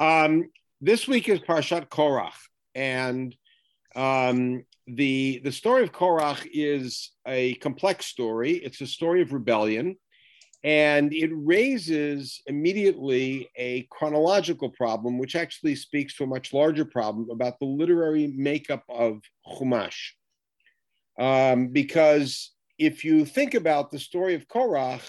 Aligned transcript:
Um, 0.00 0.48
this 0.80 1.06
week 1.06 1.28
is 1.28 1.40
Parshat 1.40 1.90
Korach, 1.90 2.32
and 2.74 3.36
um, 3.94 4.64
the 4.86 5.42
the 5.44 5.52
story 5.52 5.82
of 5.82 5.92
Korach 5.92 6.48
is 6.54 7.10
a 7.26 7.52
complex 7.56 8.06
story. 8.06 8.52
It's 8.52 8.80
a 8.80 8.86
story 8.86 9.20
of 9.20 9.34
rebellion, 9.34 9.96
and 10.64 11.12
it 11.12 11.28
raises 11.34 12.40
immediately 12.46 13.50
a 13.56 13.86
chronological 13.90 14.70
problem, 14.70 15.18
which 15.18 15.36
actually 15.36 15.74
speaks 15.74 16.16
to 16.16 16.24
a 16.24 16.28
much 16.28 16.54
larger 16.54 16.86
problem 16.86 17.28
about 17.30 17.58
the 17.58 17.66
literary 17.66 18.32
makeup 18.34 18.84
of 18.88 19.20
Chumash. 19.46 20.12
Um, 21.18 21.68
because 21.68 22.52
if 22.78 23.04
you 23.04 23.26
think 23.26 23.52
about 23.52 23.90
the 23.90 23.98
story 23.98 24.34
of 24.34 24.48
Korach, 24.48 25.06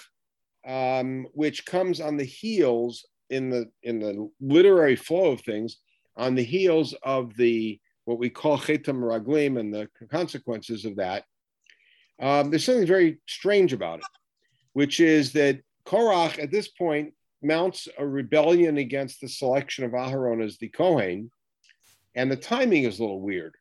um, 0.67 1.27
which 1.31 1.65
comes 1.65 2.01
on 2.01 2.17
the 2.17 2.25
heels 2.25 3.05
in 3.31 3.49
the 3.49 3.65
in 3.81 3.99
the 3.99 4.29
literary 4.39 4.95
flow 4.95 5.31
of 5.31 5.41
things 5.41 5.77
on 6.15 6.35
the 6.35 6.43
heels 6.43 6.93
of 7.01 7.35
the 7.37 7.79
what 8.05 8.19
we 8.19 8.29
call 8.29 8.59
Chet 8.59 8.83
HaMeraglim 8.83 9.59
and 9.59 9.73
the 9.73 9.87
consequences 10.11 10.85
of 10.85 10.97
that. 10.97 11.23
Um, 12.19 12.49
there's 12.49 12.65
something 12.65 12.85
very 12.85 13.19
strange 13.27 13.73
about 13.73 13.99
it, 13.99 14.05
which 14.73 14.99
is 14.99 15.31
that 15.33 15.61
Korach 15.85 16.37
at 16.37 16.51
this 16.51 16.67
point 16.67 17.13
mounts 17.41 17.87
a 17.97 18.05
rebellion 18.05 18.77
against 18.77 19.21
the 19.21 19.29
selection 19.29 19.85
of 19.85 19.91
Aharon 19.91 20.43
as 20.43 20.57
the 20.57 20.69
Kohen, 20.69 21.31
and 22.15 22.29
the 22.29 22.35
timing 22.35 22.83
is 22.83 22.99
a 22.99 23.01
little 23.01 23.21
weird 23.21 23.55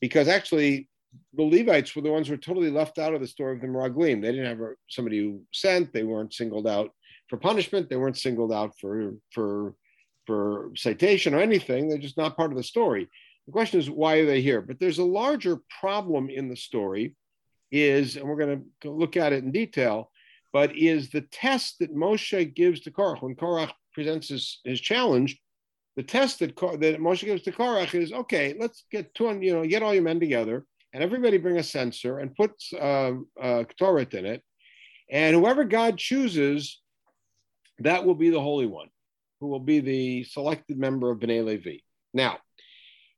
because 0.00 0.28
actually 0.28 0.88
the 1.34 1.42
Levites 1.42 1.96
were 1.96 2.02
the 2.02 2.12
ones 2.12 2.28
who 2.28 2.34
were 2.34 2.38
totally 2.38 2.70
left 2.70 2.98
out 2.98 3.14
of 3.14 3.20
the 3.20 3.26
story 3.26 3.56
of 3.56 3.60
the 3.60 3.66
Meraglim. 3.66 4.22
They 4.22 4.30
didn't 4.30 4.46
have 4.46 4.74
somebody 4.88 5.18
who 5.18 5.42
sent, 5.52 5.92
they 5.92 6.04
weren't 6.04 6.32
singled 6.32 6.68
out 6.68 6.92
for 7.30 7.38
punishment. 7.38 7.88
They 7.88 7.96
weren't 7.96 8.18
singled 8.18 8.52
out 8.52 8.78
for 8.78 9.14
for 9.32 9.74
for 10.26 10.70
citation 10.76 11.32
or 11.32 11.40
anything. 11.40 11.88
They're 11.88 11.98
just 11.98 12.18
not 12.18 12.36
part 12.36 12.50
of 12.50 12.58
the 12.58 12.62
story. 12.62 13.08
The 13.46 13.52
question 13.52 13.80
is 13.80 13.88
why 13.88 14.16
are 14.16 14.26
they 14.26 14.42
here? 14.42 14.60
But 14.60 14.78
there's 14.78 14.98
a 14.98 15.04
larger 15.04 15.60
problem 15.80 16.28
in 16.28 16.48
the 16.48 16.56
story. 16.56 17.14
Is 17.72 18.16
and 18.16 18.28
we're 18.28 18.36
going 18.36 18.64
to 18.82 18.90
look 18.90 19.16
at 19.16 19.32
it 19.32 19.44
in 19.44 19.52
detail. 19.52 20.10
But 20.52 20.76
is 20.76 21.10
the 21.10 21.20
test 21.20 21.78
that 21.78 21.94
Moshe 21.94 22.54
gives 22.54 22.80
to 22.80 22.90
Korach 22.90 23.22
when 23.22 23.36
Korach 23.36 23.70
presents 23.94 24.28
his, 24.28 24.58
his 24.64 24.80
challenge? 24.80 25.38
The 25.94 26.02
test 26.02 26.40
that 26.40 26.56
that 26.56 27.00
Moshe 27.00 27.24
gives 27.24 27.42
to 27.42 27.52
Korach 27.52 27.94
is 27.94 28.12
okay. 28.12 28.56
Let's 28.58 28.84
get 28.90 29.14
to 29.14 29.38
you 29.40 29.54
know 29.54 29.64
get 29.64 29.84
all 29.84 29.94
your 29.94 30.02
men 30.02 30.18
together 30.18 30.66
and 30.92 31.02
everybody 31.04 31.38
bring 31.38 31.58
a 31.58 31.62
censer 31.62 32.18
and 32.18 32.34
put 32.34 32.52
uh, 32.74 33.12
uh, 33.40 33.64
Ktoret 33.78 34.14
in 34.14 34.26
it, 34.26 34.42
and 35.08 35.36
whoever 35.36 35.64
God 35.64 35.96
chooses 35.96 36.80
that 37.80 38.04
will 38.04 38.14
be 38.14 38.30
the 38.30 38.40
Holy 38.40 38.66
One, 38.66 38.88
who 39.40 39.48
will 39.48 39.60
be 39.60 39.80
the 39.80 40.24
selected 40.24 40.78
member 40.78 41.10
of 41.10 41.18
Bnei 41.18 41.44
Levi. 41.44 41.78
Now, 42.12 42.38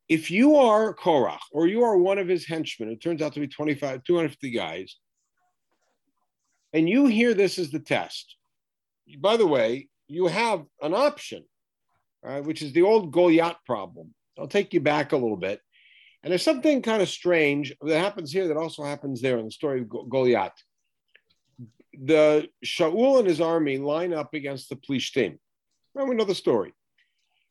if 0.08 0.30
you 0.30 0.56
are 0.56 0.94
Korach 0.94 1.40
or 1.52 1.66
you 1.66 1.82
are 1.82 1.96
one 1.96 2.18
of 2.18 2.28
his 2.28 2.46
henchmen, 2.46 2.90
it 2.90 3.00
turns 3.00 3.22
out 3.22 3.32
to 3.34 3.40
be 3.40 3.48
25, 3.48 4.04
250 4.04 4.50
guys, 4.50 4.96
and 6.72 6.88
you 6.88 7.06
hear 7.06 7.34
this 7.34 7.58
as 7.58 7.70
the 7.70 7.78
test. 7.78 8.36
By 9.18 9.36
the 9.36 9.46
way, 9.46 9.88
you 10.08 10.26
have 10.26 10.64
an 10.80 10.94
option, 10.94 11.44
right, 12.22 12.44
which 12.44 12.62
is 12.62 12.72
the 12.72 12.82
old 12.82 13.12
Goliath 13.12 13.56
problem. 13.66 14.14
I'll 14.38 14.48
take 14.48 14.72
you 14.72 14.80
back 14.80 15.12
a 15.12 15.16
little 15.16 15.36
bit. 15.36 15.60
And 16.22 16.30
there's 16.30 16.42
something 16.42 16.82
kind 16.82 17.02
of 17.02 17.08
strange 17.08 17.74
that 17.82 17.98
happens 17.98 18.30
here 18.30 18.48
that 18.48 18.56
also 18.56 18.84
happens 18.84 19.20
there 19.20 19.38
in 19.38 19.44
the 19.44 19.50
story 19.50 19.80
of 19.80 19.88
Goliath 20.08 20.52
the 21.92 22.48
Shaul 22.64 23.18
and 23.18 23.28
his 23.28 23.40
army 23.40 23.78
line 23.78 24.12
up 24.12 24.34
against 24.34 24.68
the 24.68 24.76
Plishtim. 24.76 25.38
Well, 25.94 26.06
we 26.06 26.14
know 26.14 26.24
the 26.24 26.34
story. 26.34 26.72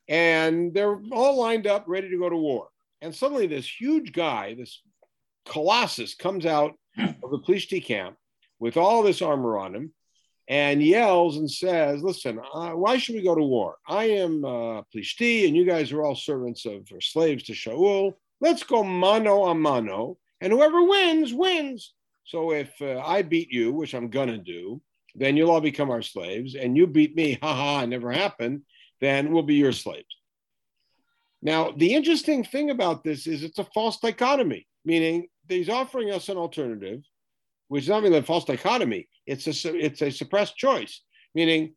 And 0.08 0.74
they're 0.74 1.00
all 1.12 1.38
lined 1.38 1.66
up, 1.66 1.84
ready 1.86 2.10
to 2.10 2.18
go 2.18 2.28
to 2.28 2.36
war. 2.36 2.68
And 3.00 3.14
suddenly, 3.14 3.46
this 3.46 3.68
huge 3.68 4.12
guy, 4.12 4.54
this 4.54 4.82
colossus, 5.46 6.14
comes 6.14 6.46
out 6.46 6.74
of 6.98 7.30
the 7.30 7.38
Plishti 7.38 7.84
camp 7.84 8.16
with 8.58 8.76
all 8.76 9.02
this 9.02 9.22
armor 9.22 9.58
on 9.58 9.74
him 9.74 9.92
and 10.48 10.82
yells 10.82 11.36
and 11.36 11.50
says, 11.50 12.02
Listen, 12.02 12.40
uh, 12.52 12.70
why 12.70 12.98
should 12.98 13.14
we 13.14 13.22
go 13.22 13.34
to 13.34 13.42
war? 13.42 13.76
I 13.88 14.04
am 14.04 14.44
uh, 14.44 14.82
Plishti, 14.94 15.46
and 15.46 15.56
you 15.56 15.64
guys 15.64 15.92
are 15.92 16.02
all 16.02 16.14
servants 16.14 16.66
of 16.66 16.86
or 16.92 17.00
slaves 17.00 17.44
to 17.44 17.52
Shaul. 17.52 18.14
Let's 18.40 18.62
go 18.62 18.82
mano 18.82 19.44
a 19.46 19.54
mano, 19.54 20.18
and 20.40 20.52
whoever 20.52 20.82
wins, 20.82 21.32
wins. 21.32 21.94
So 22.24 22.52
if 22.52 22.70
uh, 22.80 23.00
I 23.00 23.22
beat 23.22 23.50
you, 23.50 23.72
which 23.72 23.94
I'm 23.94 24.08
gonna 24.08 24.38
do, 24.38 24.80
then 25.14 25.36
you'll 25.36 25.50
all 25.50 25.60
become 25.60 25.90
our 25.90 26.02
slaves, 26.02 26.54
and 26.54 26.76
you 26.76 26.86
beat 26.86 27.16
me, 27.16 27.38
haha, 27.42 27.82
it 27.82 27.88
never 27.88 28.10
happened. 28.10 28.62
Then 29.00 29.32
we'll 29.32 29.42
be 29.42 29.56
your 29.56 29.72
slaves. 29.72 30.06
Now, 31.42 31.72
the 31.72 31.92
interesting 31.94 32.44
thing 32.44 32.70
about 32.70 33.02
this 33.02 33.26
is 33.26 33.42
it's 33.42 33.58
a 33.58 33.64
false 33.74 33.98
dichotomy, 33.98 34.66
meaning 34.84 35.26
he's 35.48 35.68
offering 35.68 36.12
us 36.12 36.28
an 36.28 36.36
alternative, 36.36 37.02
which 37.68 37.84
is 37.84 37.88
not 37.88 38.02
really 38.02 38.18
a 38.18 38.22
false 38.22 38.44
dichotomy. 38.44 39.08
It's 39.26 39.46
a 39.46 39.76
it's 39.76 40.02
a 40.02 40.10
suppressed 40.10 40.56
choice, 40.56 41.02
meaning 41.34 41.74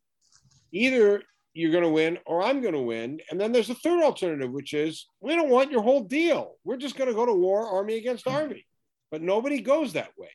either 0.71 1.23
you're 1.53 1.71
going 1.71 1.83
to 1.83 1.89
win 1.89 2.19
or 2.25 2.43
I'm 2.43 2.61
going 2.61 2.73
to 2.73 2.81
win. 2.81 3.21
And 3.31 3.39
then 3.39 3.51
there's 3.51 3.69
a 3.69 3.75
third 3.75 4.03
alternative, 4.03 4.51
which 4.51 4.73
is 4.73 5.07
we 5.21 5.35
don't 5.35 5.49
want 5.49 5.71
your 5.71 5.81
whole 5.81 6.03
deal. 6.03 6.55
We're 6.63 6.77
just 6.77 6.97
going 6.97 7.09
to 7.09 7.15
go 7.15 7.25
to 7.25 7.33
war, 7.33 7.65
army 7.65 7.95
against 7.95 8.27
army. 8.27 8.67
But 9.11 9.21
nobody 9.21 9.61
goes 9.61 9.93
that 9.93 10.11
way. 10.17 10.31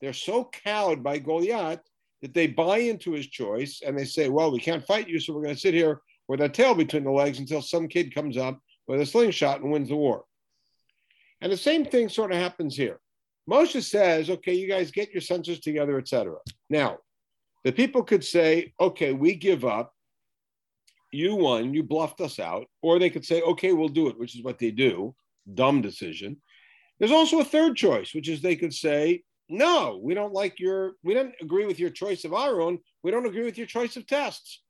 They're 0.00 0.12
so 0.12 0.50
cowed 0.64 1.02
by 1.02 1.18
Goliath 1.18 1.80
that 2.22 2.34
they 2.34 2.46
buy 2.46 2.78
into 2.78 3.12
his 3.12 3.26
choice 3.26 3.82
and 3.84 3.98
they 3.98 4.04
say, 4.04 4.28
well, 4.28 4.50
we 4.50 4.60
can't 4.60 4.86
fight 4.86 5.08
you, 5.08 5.18
so 5.18 5.32
we're 5.32 5.42
going 5.42 5.54
to 5.54 5.60
sit 5.60 5.74
here 5.74 6.00
with 6.28 6.40
our 6.40 6.48
tail 6.48 6.74
between 6.74 7.04
the 7.04 7.10
legs 7.10 7.38
until 7.38 7.62
some 7.62 7.88
kid 7.88 8.14
comes 8.14 8.36
up 8.36 8.58
with 8.86 9.00
a 9.00 9.06
slingshot 9.06 9.60
and 9.60 9.70
wins 9.70 9.88
the 9.88 9.96
war. 9.96 10.24
And 11.40 11.52
the 11.52 11.56
same 11.56 11.84
thing 11.84 12.08
sort 12.08 12.32
of 12.32 12.38
happens 12.38 12.76
here. 12.76 13.00
Moshe 13.50 13.82
says, 13.82 14.30
okay, 14.30 14.54
you 14.54 14.68
guys 14.68 14.92
get 14.92 15.10
your 15.10 15.20
censers 15.20 15.60
together, 15.60 15.98
etc. 15.98 16.36
Now, 16.70 16.98
the 17.64 17.72
people 17.72 18.02
could 18.02 18.24
say, 18.24 18.72
okay, 18.80 19.12
we 19.12 19.34
give 19.34 19.64
up. 19.64 19.92
You 21.10 21.34
won, 21.34 21.74
you 21.74 21.82
bluffed 21.82 22.20
us 22.20 22.38
out. 22.38 22.66
Or 22.80 22.98
they 22.98 23.10
could 23.10 23.24
say, 23.24 23.42
okay, 23.42 23.72
we'll 23.72 23.88
do 23.88 24.08
it, 24.08 24.18
which 24.18 24.36
is 24.36 24.42
what 24.42 24.58
they 24.58 24.70
do. 24.70 25.14
Dumb 25.54 25.82
decision. 25.82 26.40
There's 27.02 27.10
also 27.10 27.40
a 27.40 27.44
third 27.44 27.74
choice, 27.74 28.14
which 28.14 28.28
is 28.28 28.40
they 28.40 28.54
could 28.54 28.72
say, 28.72 29.24
no, 29.48 30.00
we 30.00 30.14
don't 30.14 30.32
like 30.32 30.60
your, 30.60 30.92
we 31.02 31.14
don't 31.14 31.34
agree 31.40 31.66
with 31.66 31.80
your 31.80 31.90
choice 31.90 32.24
of 32.24 32.30
Aharon. 32.30 32.78
We 33.02 33.10
don't 33.10 33.26
agree 33.26 33.42
with 33.42 33.58
your 33.58 33.66
choice 33.66 33.96
of 33.96 34.06
tests. 34.06 34.62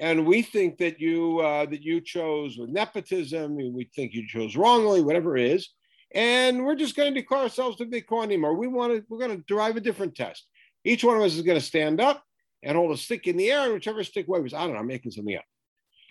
And 0.00 0.26
we 0.26 0.42
think 0.42 0.78
that 0.78 0.98
you 0.98 1.38
uh, 1.38 1.66
that 1.66 1.82
you 1.82 2.00
chose 2.00 2.58
with 2.58 2.70
nepotism. 2.70 3.54
We 3.54 3.88
think 3.94 4.14
you 4.14 4.26
chose 4.26 4.56
wrongly, 4.56 5.00
whatever 5.00 5.36
it 5.36 5.52
is. 5.52 5.68
And 6.12 6.64
we're 6.64 6.74
just 6.74 6.96
going 6.96 7.14
to 7.14 7.20
declare 7.20 7.42
ourselves 7.42 7.76
to 7.76 7.86
be 7.86 8.02
Kohanim, 8.02 8.42
or 8.42 8.56
we 8.56 8.66
want 8.66 8.92
to, 8.92 9.04
we're 9.08 9.20
going 9.20 9.36
to 9.36 9.44
derive 9.46 9.76
a 9.76 9.80
different 9.80 10.16
test. 10.16 10.48
Each 10.84 11.04
one 11.04 11.16
of 11.16 11.22
us 11.22 11.36
is 11.36 11.42
going 11.42 11.60
to 11.60 11.64
stand 11.64 12.00
up 12.00 12.24
and 12.64 12.76
hold 12.76 12.90
a 12.90 12.96
stick 12.96 13.28
in 13.28 13.36
the 13.36 13.52
air, 13.52 13.66
and 13.66 13.74
whichever 13.74 14.02
stick 14.02 14.26
waves, 14.26 14.52
I 14.52 14.64
don't 14.64 14.72
know, 14.72 14.80
I'm 14.80 14.88
making 14.88 15.12
something 15.12 15.36
up. 15.36 15.44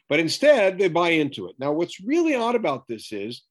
But 0.07 0.21
instead, 0.21 0.77
they 0.77 0.87
buy 0.87 1.09
into 1.09 1.49
it. 1.49 1.55
Now, 1.59 1.73
what's 1.73 1.99
really 1.99 2.33
odd 2.33 2.55
about 2.55 2.87
this 2.87 3.11
is 3.11 3.43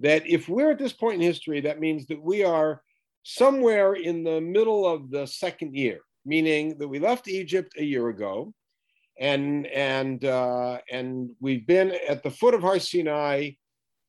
that 0.00 0.26
if 0.26 0.48
we're 0.48 0.72
at 0.72 0.78
this 0.78 0.92
point 0.92 1.16
in 1.16 1.20
history, 1.20 1.60
that 1.60 1.80
means 1.80 2.06
that 2.06 2.22
we 2.22 2.44
are 2.44 2.82
somewhere 3.22 3.94
in 3.94 4.24
the 4.24 4.40
middle 4.40 4.86
of 4.86 5.10
the 5.10 5.26
second 5.26 5.74
year, 5.74 6.00
meaning 6.24 6.76
that 6.78 6.88
we 6.88 6.98
left 6.98 7.28
Egypt 7.28 7.74
a 7.78 7.84
year 7.84 8.08
ago, 8.08 8.52
and 9.18 9.66
and 9.68 10.24
uh, 10.24 10.78
and 10.90 11.30
we've 11.40 11.66
been 11.66 11.96
at 12.08 12.22
the 12.22 12.30
foot 12.30 12.54
of 12.54 12.62
Har 12.62 12.78
Sinai 12.78 13.50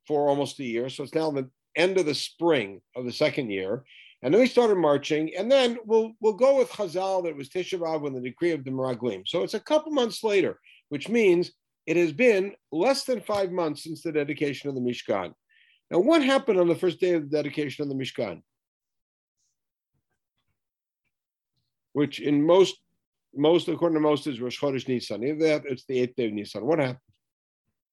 for 0.07 0.29
almost 0.29 0.59
a 0.59 0.63
year. 0.63 0.89
So 0.89 1.03
it's 1.03 1.13
now 1.13 1.31
the 1.31 1.49
end 1.75 1.97
of 1.97 2.05
the 2.05 2.15
spring 2.15 2.81
of 2.95 3.05
the 3.05 3.11
second 3.11 3.49
year. 3.49 3.83
And 4.21 4.33
then 4.33 4.39
we 4.39 4.47
started 4.47 4.77
marching, 4.77 5.35
and 5.35 5.51
then 5.51 5.77
we'll 5.85 6.13
we'll 6.21 6.33
go 6.33 6.57
with 6.57 6.69
Chazal 6.69 7.23
that 7.25 7.35
was 7.35 7.49
Tisha 7.49 7.77
B'av 7.77 8.01
when 8.01 8.13
the 8.13 8.21
decree 8.21 8.51
of 8.51 8.63
the 8.63 8.71
Meraglim. 8.71 9.27
So 9.27 9.43
it's 9.43 9.53
a 9.53 9.59
couple 9.59 9.91
months 9.91 10.23
later, 10.23 10.59
which 10.89 11.09
means 11.09 11.51
it 11.85 11.97
has 11.97 12.13
been 12.13 12.53
less 12.71 13.03
than 13.03 13.19
five 13.19 13.51
months 13.51 13.83
since 13.83 14.01
the 14.01 14.13
dedication 14.13 14.69
of 14.69 14.75
the 14.75 14.81
Mishkan. 14.81 15.33
Now, 15.93 15.99
what 15.99 16.23
happened 16.23 16.59
on 16.59 16.67
the 16.67 16.75
first 16.75 16.99
day 16.99 17.13
of 17.13 17.29
the 17.29 17.37
dedication 17.37 17.83
of 17.83 17.89
the 17.89 17.93
Mishkan? 17.93 18.41
Which 21.91 22.19
in 22.19 22.43
most, 22.43 22.77
most 23.35 23.67
according 23.67 23.97
to 23.97 23.99
most 23.99 24.25
is 24.25 24.41
Rosh 24.41 24.59
Chodesh 24.59 24.87
Nisan. 24.87 25.21
It's 25.23 25.85
the 25.85 25.99
eighth 25.99 26.15
day 26.15 26.25
of 26.25 26.33
Nisan. 26.33 26.65
What 26.65 26.79
happened? 26.79 26.97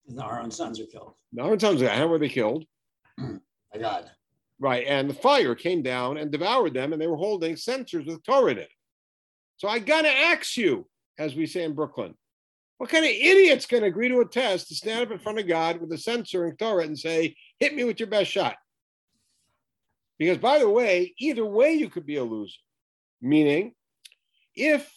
The 0.07 0.25
Aaron's 0.25 0.55
sons 0.55 0.79
are 0.79 0.85
killed. 0.85 1.15
The 1.33 1.43
Aaron's 1.43 1.61
sons, 1.61 1.81
how 1.81 2.07
were 2.07 2.17
they 2.17 2.29
killed? 2.29 2.63
By 3.17 3.79
God. 3.79 4.09
Right, 4.61 4.87
and 4.87 5.09
the 5.09 5.13
fire 5.13 5.53
came 5.53 5.81
down 5.81 6.17
and 6.17 6.31
devoured 6.31 6.73
them, 6.73 6.93
and 6.93 7.01
they 7.01 7.07
were 7.07 7.17
holding 7.17 7.57
censers 7.57 8.05
with 8.05 8.23
Ktoret 8.23 8.53
in 8.53 8.57
it. 8.59 8.69
So 9.57 9.67
I 9.67 9.79
gotta 9.79 10.09
ask 10.09 10.55
you, 10.55 10.87
as 11.17 11.35
we 11.35 11.45
say 11.45 11.63
in 11.63 11.75
Brooklyn, 11.75 12.15
what 12.77 12.89
kind 12.89 13.03
of 13.03 13.11
idiot's 13.11 13.65
going 13.65 13.83
to 13.83 13.89
agree 13.89 14.07
to 14.07 14.21
a 14.21 14.25
test 14.25 14.69
to 14.69 14.75
stand 14.75 15.01
up 15.01 15.11
in 15.11 15.19
front 15.19 15.37
of 15.37 15.49
God 15.49 15.81
with 15.81 15.91
a 15.91 15.97
censer 15.97 16.45
and 16.45 16.57
Ktoret 16.57 16.85
and 16.85 16.97
say, 16.97 17.35
hit 17.59 17.75
me 17.75 17.83
with 17.83 17.99
your 17.99 18.09
best 18.09 18.31
shot? 18.31 18.55
Because, 20.17 20.37
by 20.37 20.59
the 20.59 20.69
way, 20.69 21.13
either 21.17 21.45
way, 21.45 21.73
you 21.73 21.89
could 21.89 22.05
be 22.05 22.17
a 22.17 22.23
loser. 22.23 22.57
Meaning, 23.21 23.73
if 24.55 24.91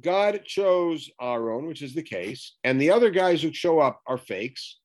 God 0.00 0.42
chose 0.44 1.10
Aaron, 1.20 1.66
which 1.66 1.82
is 1.82 1.94
the 1.94 2.02
case, 2.02 2.54
and 2.64 2.80
the 2.80 2.90
other 2.90 3.10
guys 3.10 3.42
who 3.42 3.52
show 3.52 3.78
up 3.78 4.00
are 4.06 4.18
fakes, 4.18 4.78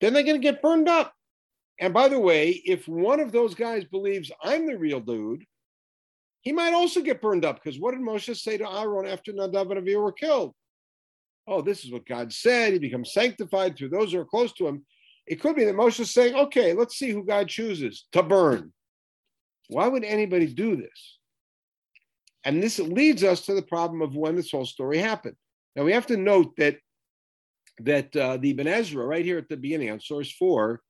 then 0.00 0.12
they're 0.12 0.22
going 0.22 0.40
to 0.40 0.42
get 0.42 0.62
burned 0.62 0.88
up. 0.88 1.12
And 1.80 1.94
by 1.94 2.08
the 2.08 2.18
way, 2.18 2.50
if 2.64 2.86
one 2.88 3.20
of 3.20 3.32
those 3.32 3.54
guys 3.54 3.84
believes 3.84 4.30
I'm 4.42 4.66
the 4.66 4.76
real 4.76 5.00
dude, 5.00 5.44
he 6.42 6.52
might 6.52 6.74
also 6.74 7.00
get 7.00 7.22
burned 7.22 7.44
up 7.44 7.62
because 7.62 7.80
what 7.80 7.92
did 7.92 8.00
Moshe 8.00 8.36
say 8.36 8.58
to 8.58 8.70
Aaron 8.70 9.06
after 9.06 9.32
Nadav 9.32 9.70
and 9.70 9.86
Avihu 9.86 10.02
were 10.02 10.12
killed? 10.12 10.54
Oh, 11.46 11.62
this 11.62 11.84
is 11.84 11.90
what 11.90 12.06
God 12.06 12.32
said. 12.32 12.72
He 12.72 12.78
becomes 12.78 13.12
sanctified 13.12 13.76
through 13.76 13.88
those 13.90 14.12
who 14.12 14.20
are 14.20 14.24
close 14.24 14.52
to 14.54 14.66
him. 14.66 14.84
It 15.28 15.40
could 15.40 15.56
be 15.56 15.64
that 15.64 15.74
Moshe 15.74 16.00
is 16.00 16.10
saying, 16.10 16.34
okay, 16.34 16.72
let's 16.72 16.96
see 16.96 17.10
who 17.10 17.22
God 17.24 17.48
chooses 17.48 18.06
to 18.12 18.22
burn. 18.22 18.72
Why 19.68 19.86
would 19.86 20.04
anybody 20.04 20.46
do 20.46 20.76
this? 20.76 21.18
And 22.44 22.62
this 22.62 22.78
leads 22.78 23.22
us 23.22 23.42
to 23.46 23.54
the 23.54 23.62
problem 23.62 24.00
of 24.00 24.16
when 24.16 24.36
this 24.36 24.50
whole 24.50 24.64
story 24.64 24.98
happened. 24.98 25.36
Now 25.76 25.84
we 25.84 25.92
have 25.92 26.06
to 26.06 26.16
note 26.16 26.56
that 26.56 26.78
that 27.80 28.16
uh, 28.16 28.38
the 28.38 28.50
Ibn 28.50 28.66
Ezra, 28.66 29.06
right 29.06 29.24
here 29.24 29.38
at 29.38 29.48
the 29.48 29.56
beginning 29.56 29.90
on 29.90 30.00
source 30.00 30.32
four, 30.32 30.80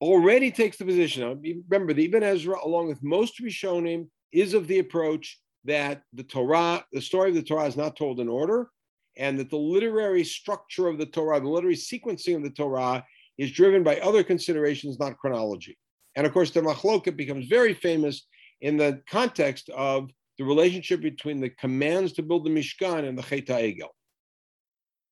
already 0.00 0.50
takes 0.50 0.78
the 0.78 0.84
position. 0.84 1.22
Now, 1.22 1.36
remember, 1.68 1.92
the 1.92 2.06
Ibn 2.06 2.22
Ezra, 2.22 2.56
along 2.64 2.88
with 2.88 3.02
most 3.02 3.42
Rishonim, 3.42 4.08
is 4.32 4.54
of 4.54 4.66
the 4.68 4.78
approach 4.78 5.38
that 5.64 6.02
the 6.14 6.22
Torah, 6.22 6.84
the 6.92 7.00
story 7.00 7.30
of 7.30 7.34
the 7.34 7.42
Torah, 7.42 7.66
is 7.66 7.76
not 7.76 7.96
told 7.96 8.20
in 8.20 8.28
order, 8.28 8.70
and 9.18 9.38
that 9.38 9.50
the 9.50 9.56
literary 9.56 10.24
structure 10.24 10.88
of 10.88 10.96
the 10.96 11.06
Torah, 11.06 11.40
the 11.40 11.48
literary 11.48 11.76
sequencing 11.76 12.36
of 12.36 12.42
the 12.42 12.50
Torah, 12.50 13.04
is 13.38 13.52
driven 13.52 13.82
by 13.82 13.98
other 14.00 14.22
considerations, 14.22 14.98
not 14.98 15.18
chronology. 15.18 15.76
And 16.14 16.26
of 16.26 16.32
course, 16.32 16.50
the 16.50 16.62
Machloket 16.62 17.16
becomes 17.16 17.46
very 17.46 17.74
famous 17.74 18.26
in 18.60 18.76
the 18.76 19.02
context 19.08 19.68
of 19.70 20.10
the 20.38 20.44
relationship 20.44 21.00
between 21.00 21.40
the 21.40 21.50
commands 21.50 22.12
to 22.14 22.22
build 22.22 22.44
the 22.44 22.50
Mishkan 22.50 23.06
and 23.06 23.18
the 23.18 23.22
Chet 23.22 23.46
Egel. 23.46 23.88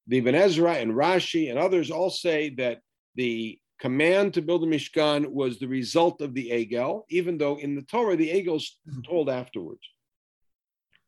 The 0.06 0.18
Ibn 0.18 0.34
Ezra 0.34 0.74
and 0.74 0.92
Rashi 0.92 1.50
and 1.50 1.58
others 1.58 1.90
all 1.90 2.10
say 2.10 2.50
that 2.56 2.80
the 3.14 3.58
command 3.80 4.34
to 4.34 4.42
build 4.42 4.62
the 4.62 4.66
Mishkan 4.66 5.26
was 5.26 5.58
the 5.58 5.68
result 5.68 6.20
of 6.20 6.34
the 6.34 6.50
Egel, 6.50 7.02
even 7.10 7.38
though 7.38 7.56
in 7.56 7.74
the 7.74 7.82
Torah 7.82 8.16
the 8.16 8.30
Egel 8.30 8.56
is 8.56 8.78
told 9.06 9.28
afterwards. 9.28 9.82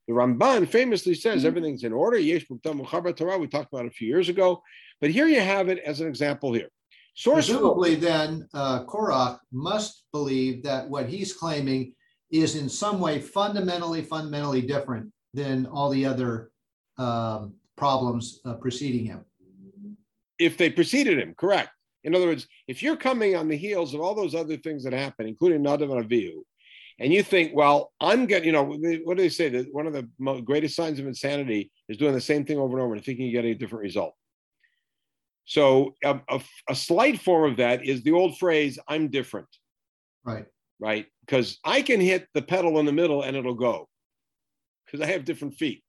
The 0.08 0.14
Ramban 0.14 0.68
famously 0.68 1.14
says 1.14 1.38
mm-hmm. 1.38 1.46
everything's 1.48 1.84
in 1.84 1.92
order. 1.92 2.16
Yesh 2.16 2.46
Torah. 2.62 3.38
We 3.38 3.48
talked 3.48 3.72
about 3.72 3.86
it 3.86 3.92
a 3.92 3.94
few 3.94 4.08
years 4.08 4.28
ago, 4.28 4.62
but 5.00 5.10
here 5.10 5.26
you 5.26 5.40
have 5.40 5.68
it 5.68 5.78
as 5.80 6.00
an 6.00 6.08
example 6.08 6.52
here. 6.52 6.70
Presumably, 7.22 7.94
then 7.94 8.46
uh, 8.52 8.84
Korach 8.84 9.38
must 9.50 10.04
believe 10.12 10.62
that 10.64 10.88
what 10.88 11.08
he's 11.08 11.32
claiming 11.32 11.94
is 12.30 12.56
in 12.56 12.68
some 12.68 13.00
way 13.00 13.20
fundamentally, 13.20 14.02
fundamentally 14.02 14.60
different 14.60 15.10
than 15.32 15.66
all 15.66 15.88
the 15.88 16.04
other 16.04 16.50
um, 16.98 17.54
problems 17.76 18.40
uh, 18.44 18.54
preceding 18.54 19.06
him. 19.06 19.24
If 20.38 20.58
they 20.58 20.68
preceded 20.68 21.18
him, 21.18 21.34
correct. 21.34 21.70
In 22.04 22.14
other 22.14 22.26
words, 22.26 22.46
if 22.68 22.82
you're 22.82 22.96
coming 22.96 23.34
on 23.34 23.48
the 23.48 23.56
heels 23.56 23.94
of 23.94 24.00
all 24.00 24.14
those 24.14 24.34
other 24.34 24.56
things 24.56 24.84
that 24.84 24.92
happen, 24.92 25.26
including 25.26 25.62
Nadav 25.62 25.96
and 25.96 26.08
Avihu, 26.08 26.42
and 26.98 27.12
you 27.12 27.22
think, 27.22 27.52
well, 27.54 27.92
I'm 28.00 28.26
getting, 28.26 28.46
you 28.46 28.52
know, 28.52 28.64
what 29.04 29.16
do 29.16 29.22
they 29.22 29.28
say? 29.28 29.48
That 29.48 29.72
one 29.72 29.86
of 29.86 29.92
the 29.92 30.42
greatest 30.42 30.76
signs 30.76 30.98
of 30.98 31.06
insanity 31.06 31.70
is 31.88 31.96
doing 31.96 32.14
the 32.14 32.20
same 32.20 32.44
thing 32.44 32.58
over 32.58 32.76
and 32.76 32.84
over 32.84 32.94
and 32.94 33.04
thinking 33.04 33.26
you 33.26 33.32
get 33.32 33.44
a 33.44 33.54
different 33.54 33.82
result. 33.82 34.14
So 35.46 35.94
a, 36.04 36.20
a, 36.28 36.40
a 36.68 36.74
slight 36.74 37.20
form 37.20 37.50
of 37.50 37.56
that 37.58 37.86
is 37.86 38.02
the 38.02 38.12
old 38.12 38.36
phrase, 38.36 38.78
I'm 38.88 39.08
different. 39.08 39.48
Right. 40.24 40.46
Right. 40.78 41.06
Because 41.24 41.58
I 41.64 41.82
can 41.82 42.00
hit 42.00 42.26
the 42.34 42.42
pedal 42.42 42.78
in 42.78 42.86
the 42.86 42.92
middle 42.92 43.22
and 43.22 43.36
it'll 43.36 43.54
go 43.54 43.88
because 44.84 45.00
I 45.00 45.10
have 45.10 45.24
different 45.24 45.54
feet. 45.54 45.82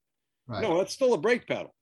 Right. 0.47 0.61
No, 0.61 0.77
that's 0.77 0.93
still 0.93 1.13
a 1.13 1.17
brake 1.17 1.47
pedal. 1.47 1.73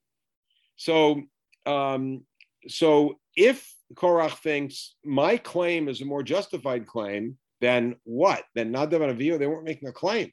So, 0.77 1.21
um, 1.65 2.25
so 2.67 3.19
if 3.35 3.71
Korach 3.93 4.37
thinks 4.39 4.95
my 5.03 5.37
claim 5.37 5.87
is 5.87 6.01
a 6.01 6.05
more 6.05 6.23
justified 6.23 6.87
claim, 6.87 7.37
then 7.61 7.95
what? 8.05 8.43
Then 8.55 8.73
Nadav 8.73 9.07
and 9.07 9.19
Avihu, 9.19 9.37
they 9.37 9.47
weren't 9.47 9.65
making 9.65 9.89
a 9.89 9.93
claim. 9.93 10.31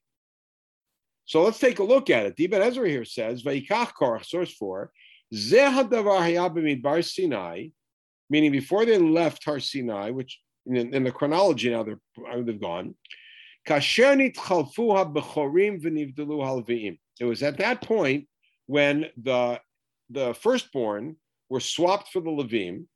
So 1.25 1.43
let's 1.43 1.59
take 1.59 1.79
a 1.79 1.85
look 1.85 2.09
at 2.09 2.27
it. 2.27 2.35
Ibn 2.39 2.63
Ezra 2.63 2.89
here 2.89 3.05
says, 3.05 3.43
Vaikach 3.43 3.93
Korach, 4.01 4.25
source 4.25 4.55
four, 4.55 4.93
Bar 6.83 7.03
Sinai, 7.03 7.69
meaning 8.29 8.53
before 8.53 8.85
they 8.85 8.99
left 8.99 9.45
Har 9.45 9.61
Sinai, 9.61 10.11
which 10.11 10.39
in, 10.67 10.95
in 10.95 11.05
the 11.05 11.11
chronology 11.11 11.71
now 11.71 11.83
they're, 11.83 12.01
uh, 12.31 12.43
they've 12.43 12.61
gone. 12.61 12.95
It 17.21 17.25
was 17.25 17.43
at 17.43 17.59
that 17.59 17.81
point 17.83 18.29
when 18.67 19.07
the 19.17 19.61
the 20.11 20.35
firstborn 20.35 21.17
were 21.49 21.61
swapped 21.61 22.09
for 22.09 22.21
the 22.21 22.31
Levim, 22.31 22.87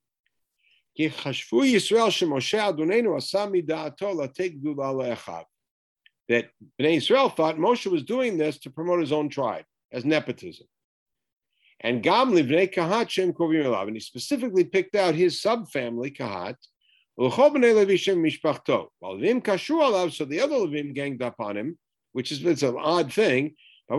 that 6.29 6.51
Bnei 6.81 6.97
Israel 6.97 7.29
thought 7.29 7.57
Moshe 7.57 7.87
was 7.91 8.03
doing 8.03 8.37
this 8.37 8.59
to 8.59 8.71
promote 8.71 9.01
his 9.01 9.13
own 9.13 9.29
tribe 9.29 9.65
as 9.93 10.05
nepotism. 10.05 10.67
And 11.81 12.03
Gam 12.03 12.33
Livnei 12.33 12.73
Kahat 12.73 13.11
Shem 13.11 13.33
Kovim 13.33 13.87
and 13.87 13.97
he 13.97 14.01
specifically 14.01 14.65
picked 14.65 14.97
out 14.97 15.15
his 15.15 15.41
subfamily 15.41 16.17
Kahat, 16.17 16.57
so 17.19 17.29
the 20.25 20.41
other 20.43 20.57
Levim 20.57 20.95
ganged 20.95 21.23
up 21.23 21.37
on 21.39 21.57
him, 21.57 21.79
which 22.13 22.31
is 22.31 22.45
it's 22.45 22.63
an 22.63 22.77
odd 22.79 23.11
thing. 23.11 23.55
In 23.89 23.97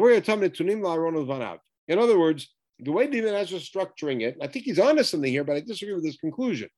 other 1.99 2.19
words, 2.19 2.53
the 2.79 2.91
way 2.91 3.07
David 3.07 3.33
Ezra 3.33 3.57
is 3.57 3.67
structuring 3.67 4.21
it, 4.21 4.37
I 4.39 4.45
think 4.47 4.65
he's 4.65 4.77
onto 4.77 5.01
something 5.01 5.31
here, 5.31 5.43
but 5.43 5.55
I 5.55 5.61
disagree 5.61 5.95
with 5.95 6.05
his 6.05 6.17
conclusion, 6.17 6.69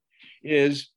is 0.44 0.90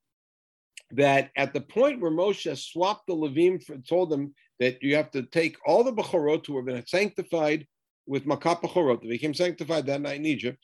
that 0.92 1.30
at 1.36 1.52
the 1.52 1.60
point 1.60 2.00
where 2.00 2.12
Moshe 2.12 2.56
swapped 2.56 3.06
the 3.08 3.14
Levim, 3.14 3.60
for, 3.64 3.76
told 3.78 4.10
them 4.10 4.34
that 4.60 4.80
you 4.82 4.94
have 4.94 5.10
to 5.12 5.22
take 5.22 5.56
all 5.66 5.82
the 5.82 5.92
Bechorot 5.92 6.46
who 6.46 6.56
have 6.56 6.66
been 6.66 6.86
sanctified 6.86 7.66
with 8.06 8.26
Makat 8.26 8.62
Bechorot, 8.62 9.00
that 9.00 9.08
became 9.08 9.34
sanctified 9.34 9.86
that 9.86 10.00
night 10.00 10.16
in 10.16 10.26
Egypt, 10.26 10.58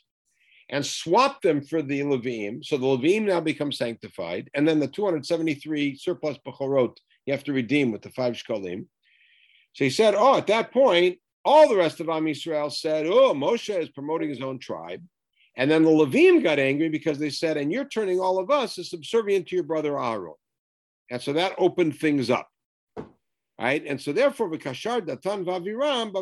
and 0.70 0.85
swapped 0.85 1.43
them 1.43 1.62
for 1.62 1.82
the 1.82 2.00
Levim. 2.00 2.64
So 2.64 2.76
the 2.76 2.87
Levim 2.87 3.23
now 3.23 3.40
become 3.40 3.73
sanctified, 3.73 4.50
and 4.55 4.67
then 4.67 4.81
the 4.81 4.88
273 4.88 5.96
surplus 5.96 6.38
Bechorot 6.46 6.96
you 7.26 7.32
have 7.32 7.44
to 7.44 7.52
redeem 7.52 7.93
with 7.93 8.00
the 8.00 8.11
five 8.11 8.35
Shkalim. 8.35 8.87
So 9.75 9.85
he 9.85 9.90
said, 9.90 10.14
oh, 10.17 10.38
at 10.38 10.46
that 10.46 10.73
point, 10.73 11.19
all 11.44 11.69
the 11.69 11.76
rest 11.76 12.00
of 12.00 12.08
Am 12.08 12.25
Yisrael 12.25 12.73
said, 12.73 13.06
"Oh, 13.06 13.32
Moshe 13.32 13.76
is 13.79 13.88
promoting 13.90 14.29
his 14.29 14.43
own 14.43 14.58
tribe," 14.58 15.02
and 15.56 15.70
then 15.70 15.82
the 15.82 15.90
Levim 15.90 16.43
got 16.43 16.58
angry 16.58 16.88
because 16.88 17.19
they 17.19 17.31
said, 17.31 17.56
"And 17.56 17.73
you're 17.73 17.88
turning 17.88 18.20
all 18.20 18.38
of 18.38 18.50
us 18.50 18.78
as 18.78 18.90
subservient 18.90 19.49
to 19.49 19.57
your 19.57 19.64
brother 19.64 19.99
Aaron," 19.99 20.35
and 21.11 21.23
so 21.23 21.33
that 21.33 21.54
opened 21.59 21.99
things 21.99 22.28
up, 22.28 22.49
right? 23.58 23.84
And 23.86 24.00
so 24.00 24.12
therefore, 24.12 24.50
v'kashar 24.50 25.00
datan 25.02 25.44
v'aviram 25.44 26.12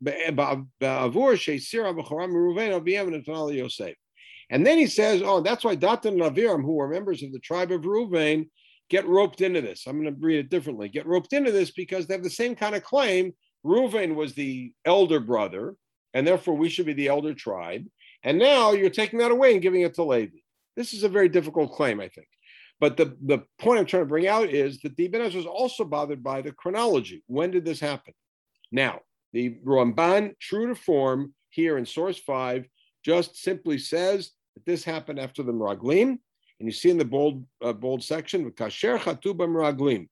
ba'avur 0.00 1.34
sheisira 1.36 1.94
v'choram 1.98 2.32
aviyam 2.32 3.56
Yosef. 3.56 3.94
And 4.50 4.66
then 4.66 4.78
he 4.78 4.86
says, 4.86 5.22
"Oh, 5.24 5.40
that's 5.40 5.64
why 5.64 5.74
Datan 5.74 6.06
and 6.06 6.20
Aviram, 6.20 6.62
who 6.62 6.74
were 6.74 6.88
members 6.88 7.22
of 7.22 7.32
the 7.32 7.38
tribe 7.38 7.72
of 7.72 7.82
Reuven, 7.82 8.48
get 8.90 9.06
roped 9.06 9.40
into 9.40 9.62
this." 9.62 9.86
I'm 9.86 10.00
going 10.00 10.14
to 10.14 10.20
read 10.20 10.38
it 10.38 10.50
differently. 10.50 10.88
Get 10.88 11.06
roped 11.06 11.32
into 11.32 11.50
this 11.50 11.70
because 11.70 12.06
they 12.06 12.14
have 12.14 12.22
the 12.22 12.30
same 12.30 12.54
kind 12.54 12.74
of 12.74 12.84
claim 12.84 13.32
Reuven 13.64 14.14
was 14.14 14.34
the 14.34 14.72
elder 14.84 15.20
brother, 15.20 15.74
and 16.12 16.26
therefore 16.26 16.54
we 16.54 16.68
should 16.68 16.86
be 16.86 16.92
the 16.92 17.08
elder 17.08 17.34
tribe. 17.34 17.86
And 18.22 18.38
now 18.38 18.72
you're 18.72 18.90
taking 18.90 19.18
that 19.20 19.30
away 19.30 19.54
and 19.54 19.62
giving 19.62 19.82
it 19.82 19.94
to 19.94 20.04
Levi. 20.04 20.38
This 20.76 20.92
is 20.92 21.02
a 21.02 21.08
very 21.08 21.28
difficult 21.28 21.72
claim, 21.72 22.00
I 22.00 22.08
think. 22.08 22.26
But 22.80 22.96
the, 22.96 23.16
the 23.22 23.44
point 23.58 23.78
I'm 23.78 23.86
trying 23.86 24.02
to 24.02 24.08
bring 24.08 24.26
out 24.26 24.50
is 24.50 24.80
that 24.80 24.96
the 24.96 25.06
Ibn 25.06 25.22
Ezra 25.22 25.38
was 25.38 25.46
also 25.46 25.84
bothered 25.84 26.22
by 26.22 26.42
the 26.42 26.52
chronology. 26.52 27.22
When 27.26 27.50
did 27.50 27.64
this 27.64 27.80
happen? 27.80 28.14
Now, 28.72 29.00
the 29.32 29.56
Ramban, 29.64 30.38
true 30.40 30.68
to 30.68 30.74
form, 30.74 31.34
here 31.50 31.78
in 31.78 31.86
source 31.86 32.18
five, 32.18 32.66
just 33.04 33.36
simply 33.36 33.78
says 33.78 34.32
that 34.54 34.66
this 34.66 34.84
happened 34.84 35.20
after 35.20 35.42
the 35.42 35.52
Meraglim. 35.52 36.18
And 36.60 36.68
you 36.68 36.72
see 36.72 36.90
in 36.90 36.98
the 36.98 37.04
bold 37.04 37.44
uh, 37.62 37.72
bold 37.72 38.02
section, 38.02 38.50
Kasher 38.52 38.98
Chatuba 38.98 39.46
Meraglim 39.48 40.08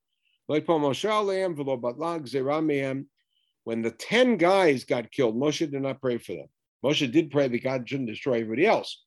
when 3.65 3.83
the 3.83 3.91
10 3.91 4.37
guys 4.37 4.85
got 4.85 5.11
killed, 5.11 5.37
Moshe 5.37 5.71
did 5.71 5.83
not 5.83 6.01
pray 6.01 6.19
for 6.19 6.33
them. 6.33 6.47
Moshe 6.85 7.11
did 7.11 7.31
pray 7.31 7.49
that 7.49 7.63
God 7.63 7.89
shouldn't 7.89 8.09
destroy 8.09 8.41
everybody 8.41 8.67
else. 8.67 9.05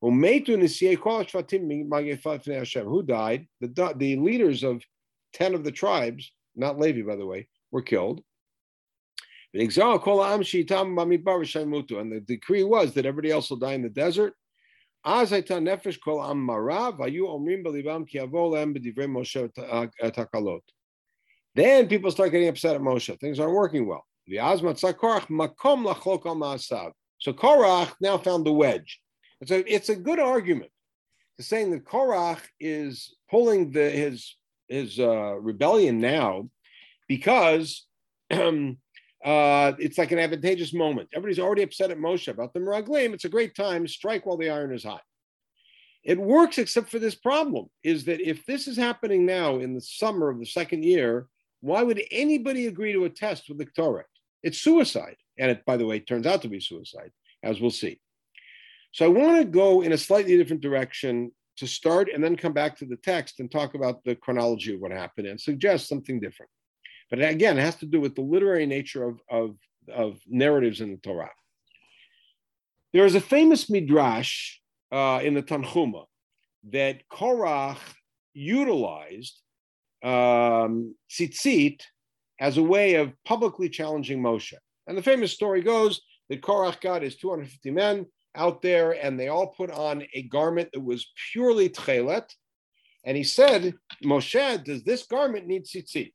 Who 0.00 0.10
died? 3.02 3.46
The, 3.60 3.94
the 3.96 4.16
leaders 4.16 4.62
of 4.62 4.84
10 5.32 5.54
of 5.54 5.64
the 5.64 5.72
tribes, 5.72 6.30
not 6.54 6.78
Levi, 6.78 7.02
by 7.02 7.16
the 7.16 7.26
way, 7.26 7.48
were 7.70 7.82
killed. 7.82 8.22
And 9.54 9.62
the 12.12 12.20
decree 12.26 12.64
was 12.64 12.92
that 12.94 13.06
everybody 13.06 13.32
else 13.32 13.50
will 13.50 13.56
die 13.56 13.72
in 13.72 13.82
the 13.82 13.88
desert. 13.88 14.34
Then 21.54 21.88
people 21.88 22.10
start 22.10 22.30
getting 22.30 22.48
upset 22.48 22.76
at 22.76 22.82
Moshe. 22.82 23.18
Things 23.18 23.40
aren't 23.40 23.54
working 23.54 23.86
well. 23.86 24.04
So 27.20 27.32
Korach 27.32 27.94
now 28.00 28.18
found 28.18 28.44
the 28.44 28.52
wedge. 28.52 29.00
It's 29.40 29.50
a, 29.50 29.72
it's 29.72 29.88
a 29.88 29.96
good 29.96 30.18
argument 30.18 30.70
to 31.36 31.44
saying 31.44 31.70
that 31.70 31.84
Korach 31.84 32.40
is 32.58 33.14
pulling 33.30 33.70
the, 33.70 33.88
his, 33.90 34.34
his 34.68 34.98
uh, 34.98 35.34
rebellion 35.34 36.00
now 36.00 36.48
because 37.08 37.86
um, 38.30 38.78
uh, 39.24 39.72
it's 39.78 39.98
like 39.98 40.12
an 40.12 40.18
advantageous 40.18 40.74
moment. 40.74 41.08
Everybody's 41.14 41.38
already 41.38 41.62
upset 41.62 41.90
at 41.90 41.98
Moshe 41.98 42.28
about 42.28 42.52
the 42.52 42.60
Meraglim. 42.60 43.12
It's 43.14 43.24
a 43.24 43.30
great 43.30 43.54
time. 43.54 43.86
Strike 43.86 44.26
while 44.26 44.36
the 44.36 44.50
iron 44.50 44.74
is 44.74 44.84
hot. 44.84 45.02
It 46.04 46.18
works 46.18 46.58
except 46.58 46.90
for 46.90 46.98
this 46.98 47.14
problem 47.14 47.66
is 47.82 48.04
that 48.04 48.20
if 48.20 48.46
this 48.46 48.66
is 48.66 48.76
happening 48.76 49.26
now 49.26 49.58
in 49.58 49.74
the 49.74 49.80
summer 49.80 50.28
of 50.28 50.38
the 50.38 50.46
second 50.46 50.84
year, 50.84 51.26
why 51.60 51.82
would 51.82 52.00
anybody 52.10 52.66
agree 52.66 52.92
to 52.92 53.04
a 53.04 53.10
test 53.10 53.48
with 53.48 53.58
the 53.58 53.66
Ktoret? 53.66 54.04
It's 54.42 54.58
suicide. 54.58 55.16
And 55.38 55.50
it, 55.50 55.64
by 55.64 55.76
the 55.76 55.86
way, 55.86 56.00
turns 56.00 56.26
out 56.26 56.42
to 56.42 56.48
be 56.48 56.60
suicide, 56.60 57.10
as 57.42 57.60
we'll 57.60 57.70
see. 57.70 58.00
So 58.92 59.04
I 59.04 59.08
want 59.08 59.38
to 59.38 59.44
go 59.44 59.82
in 59.82 59.92
a 59.92 59.98
slightly 59.98 60.36
different 60.36 60.62
direction 60.62 61.30
to 61.58 61.66
start 61.66 62.08
and 62.12 62.22
then 62.22 62.36
come 62.36 62.52
back 62.52 62.76
to 62.78 62.86
the 62.86 62.96
text 62.96 63.40
and 63.40 63.50
talk 63.50 63.74
about 63.74 64.02
the 64.04 64.14
chronology 64.14 64.74
of 64.74 64.80
what 64.80 64.92
happened 64.92 65.26
and 65.26 65.40
suggest 65.40 65.88
something 65.88 66.20
different. 66.20 66.50
But 67.10 67.20
again, 67.20 67.58
it 67.58 67.62
has 67.62 67.76
to 67.76 67.86
do 67.86 68.00
with 68.00 68.14
the 68.14 68.22
literary 68.22 68.66
nature 68.66 69.04
of, 69.04 69.20
of, 69.30 69.56
of 69.92 70.20
narratives 70.26 70.80
in 70.80 70.92
the 70.92 70.98
Torah. 70.98 71.30
There 72.92 73.06
is 73.06 73.14
a 73.14 73.20
famous 73.20 73.68
midrash 73.68 74.58
uh, 74.92 75.20
in 75.22 75.34
the 75.34 75.42
Tanhuma 75.42 76.04
that 76.70 77.02
Korach 77.10 77.78
utilized 78.34 79.40
um, 80.02 80.94
tzitzit 81.10 81.82
as 82.40 82.56
a 82.56 82.62
way 82.62 82.94
of 82.94 83.12
publicly 83.24 83.68
challenging 83.68 84.22
Moshe. 84.22 84.54
And 84.86 84.96
the 84.96 85.02
famous 85.02 85.32
story 85.32 85.60
goes 85.60 86.00
that 86.28 86.40
Korach 86.40 86.80
got 86.80 87.02
his 87.02 87.16
250 87.16 87.70
men 87.70 88.06
out 88.34 88.62
there 88.62 88.92
and 88.92 89.18
they 89.18 89.28
all 89.28 89.48
put 89.48 89.70
on 89.70 90.04
a 90.14 90.22
garment 90.22 90.70
that 90.72 90.80
was 90.80 91.10
purely 91.32 91.68
tchelet. 91.68 92.28
And 93.04 93.16
he 93.16 93.24
said, 93.24 93.74
Moshe, 94.04 94.64
does 94.64 94.82
this 94.84 95.06
garment 95.06 95.46
need 95.46 95.64
tzitzit? 95.64 96.12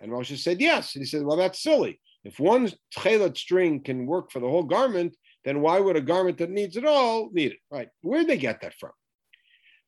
And 0.00 0.10
Moshe 0.10 0.36
said, 0.38 0.60
yes. 0.60 0.94
And 0.94 1.02
he 1.02 1.06
said, 1.06 1.24
well, 1.24 1.36
that's 1.36 1.62
silly. 1.62 2.00
If 2.24 2.40
one 2.40 2.70
tchelet 2.96 3.36
string 3.36 3.82
can 3.82 4.06
work 4.06 4.30
for 4.30 4.40
the 4.40 4.48
whole 4.48 4.64
garment, 4.64 5.16
then 5.44 5.60
why 5.60 5.78
would 5.78 5.96
a 5.96 6.00
garment 6.00 6.38
that 6.38 6.50
needs 6.50 6.76
it 6.76 6.84
all 6.84 7.30
need 7.32 7.52
it? 7.52 7.58
Right? 7.70 7.88
Where'd 8.02 8.26
they 8.26 8.36
get 8.36 8.60
that 8.62 8.74
from? 8.74 8.90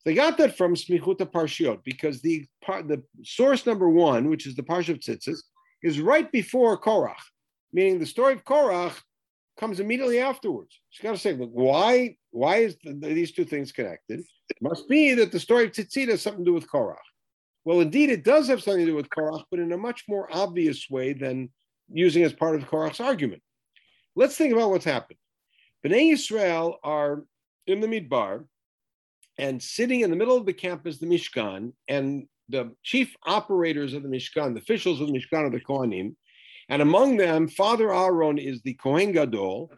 They 0.05 0.15
got 0.15 0.39
that 0.39 0.57
from 0.57 0.75
Smichuta 0.75 1.31
Parshiot 1.31 1.83
because 1.85 2.23
the 2.23 2.47
part 2.63 2.89
the 2.89 3.03
source 3.25 3.67
number 3.67 3.91
one, 3.91 4.31
which 4.31 4.47
is 4.47 4.55
the 4.55 4.63
Parsha 4.63 4.91
of 4.91 5.01
Tzitzis, 5.01 5.41
is 5.83 6.01
right 6.01 6.31
before 6.31 6.81
Korach, 6.81 7.17
meaning 7.73 7.99
the 7.99 8.07
story 8.07 8.33
of 8.35 8.45
Korach 8.45 8.95
comes 9.59 9.81
immediately 9.81 10.21
afterwards. 10.21 10.81
You 10.93 11.03
got 11.03 11.13
to 11.13 11.19
say, 11.19 11.33
look, 11.35 11.51
why 11.53 12.17
why 12.31 12.59
is 12.59 12.77
the, 12.83 12.95
these 12.95 13.33
two 13.33 13.45
things 13.45 13.73
connected? 13.73 14.21
It 14.21 14.57
must 14.61 14.89
be 14.89 15.15
that 15.15 15.33
the 15.33 15.41
story 15.41 15.65
of 15.65 15.73
Tzitzit 15.73 16.09
has 16.09 16.23
something 16.23 16.45
to 16.45 16.51
do 16.51 16.55
with 16.55 16.69
Korach. 16.69 16.97
Well, 17.65 17.81
indeed, 17.81 18.11
it 18.11 18.25
does 18.25 18.49
have 18.49 18.63
something 18.63 18.87
to 18.87 18.93
do 18.93 18.97
with 18.97 19.11
Korach, 19.11 19.45
but 19.51 19.61
in 19.61 19.73
a 19.73 19.77
much 19.77 20.05
more 20.09 20.29
obvious 20.33 20.89
way 20.89 21.13
than 21.13 21.51
using 21.93 22.23
as 22.23 22.33
part 22.33 22.57
of 22.57 22.69
Korach's 22.69 23.01
argument. 23.01 23.43
Let's 24.17 24.37
think 24.37 24.53
about 24.53 24.71
what's 24.71 24.85
happened. 24.85 25.19
Bnei 25.85 26.13
Israel 26.13 26.79
are 26.83 27.25
in 27.67 27.81
the 27.81 27.87
Midbar, 27.87 28.45
and 29.39 29.63
sitting 29.63 30.01
in 30.01 30.11
the 30.11 30.17
middle 30.17 30.37
of 30.37 30.47
the 30.47 30.53
camp 30.53 30.87
is 30.87 30.99
the 30.99 31.07
Mishkan, 31.07 31.73
and 31.89 32.27
the 32.49 32.73
chief 32.83 33.15
operators 33.25 33.95
of 33.95 34.03
the 34.03 34.09
Mishkan, 34.09 34.55
the 34.55 34.61
officials 34.61 35.01
of 35.01 35.09
the 35.09 35.13
Mishkan 35.13 35.47
are 35.47 35.51
the 35.51 35.61
Kohanim, 35.61 36.15
and 36.69 36.83
among 36.83 37.17
them, 37.17 37.49
Father 37.49 37.93
Aaron 37.95 38.39
is 38.39 38.63
the 38.63 38.75
Kohen 38.75 39.13
Gadol, 39.13 39.71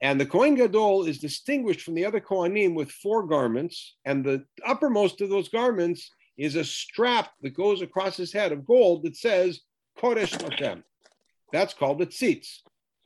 and 0.00 0.20
the 0.20 0.26
Kohen 0.26 0.54
Gadol 0.54 1.04
is 1.04 1.18
distinguished 1.18 1.80
from 1.80 1.94
the 1.94 2.04
other 2.04 2.20
Kohanim 2.20 2.74
with 2.74 2.90
four 2.90 3.22
garments, 3.22 3.96
and 4.04 4.24
the 4.24 4.44
uppermost 4.66 5.20
of 5.20 5.30
those 5.30 5.48
garments 5.48 6.10
is 6.36 6.56
a 6.56 6.64
strap 6.64 7.30
that 7.42 7.54
goes 7.54 7.80
across 7.80 8.16
his 8.16 8.32
head 8.32 8.52
of 8.52 8.66
gold 8.66 9.04
that 9.04 9.16
says 9.16 9.60
Kodesh 9.98 10.40
Hashem. 10.40 10.82
That's 11.52 11.74
called 11.74 12.00
the 12.00 12.06
tzitz. 12.06 12.58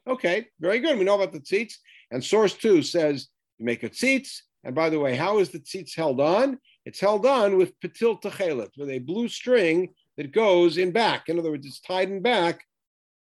Okay, 0.09 0.47
very 0.59 0.81
good. 0.81 0.99
We 0.99 1.05
know 1.05 1.21
about 1.21 1.33
the 1.33 1.41
tzitz. 1.41 1.75
And 2.11 2.25
source 2.25 2.55
two 2.55 2.83
says 2.83 3.29
you 3.59 3.67
make 3.67 3.83
a 3.83 3.91
tzitz. 3.91 4.41
And 4.65 4.75
by 4.75 4.89
the 4.89 4.99
way, 4.99 5.15
how 5.15 5.39
is 5.39 5.51
the 5.51 5.61
tzitz 5.61 5.95
held 5.95 6.21
on? 6.21 6.59
It's 6.87 7.01
held 7.01 7.27
on 7.27 7.59
with 7.59 7.79
patil 7.81 8.21
techelet, 8.21 8.71
with 8.79 8.89
a 8.89 9.01
blue 9.01 9.29
string 9.29 9.91
that 10.17 10.33
goes 10.33 10.79
in 10.79 10.91
back. 10.91 11.29
In 11.29 11.39
other 11.39 11.51
words, 11.51 11.67
it's 11.67 11.81
tied 11.81 12.09
in 12.11 12.23
back, 12.23 12.65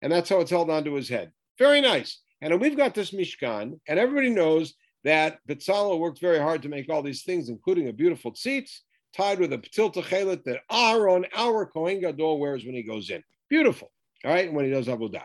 and 0.06 0.14
that's 0.14 0.30
how 0.30 0.40
it's 0.40 0.52
held 0.52 0.70
onto 0.70 0.94
his 0.94 1.10
head. 1.10 1.32
Very 1.58 1.82
nice. 1.82 2.22
And 2.40 2.62
we've 2.62 2.78
got 2.78 2.94
this 2.94 3.10
Mishkan, 3.10 3.80
and 3.88 4.00
everybody 4.00 4.30
knows 4.30 4.76
that 5.04 5.40
Betzalel 5.50 5.98
worked 5.98 6.22
very 6.22 6.38
hard 6.38 6.62
to 6.62 6.70
make 6.70 6.92
all 6.92 7.02
these 7.02 7.24
things, 7.24 7.50
including 7.50 7.88
a 7.88 7.94
beautiful 7.94 8.32
tzitz 8.32 8.82
tied 9.18 9.40
with 9.40 9.52
a 9.52 9.58
patil 9.58 9.92
techelet 9.92 10.44
that 10.44 10.62
Aaron, 10.72 11.26
our 11.36 11.66
Kohen 11.66 12.02
Gadol, 12.02 12.40
wears 12.40 12.64
when 12.64 12.76
he 12.76 12.84
goes 12.84 13.10
in. 13.10 13.24
Beautiful. 13.50 13.92
All 14.24 14.32
right, 14.32 14.54
when 14.54 14.66
he 14.66 14.70
does 14.70 14.86
Avodah. 14.86 15.24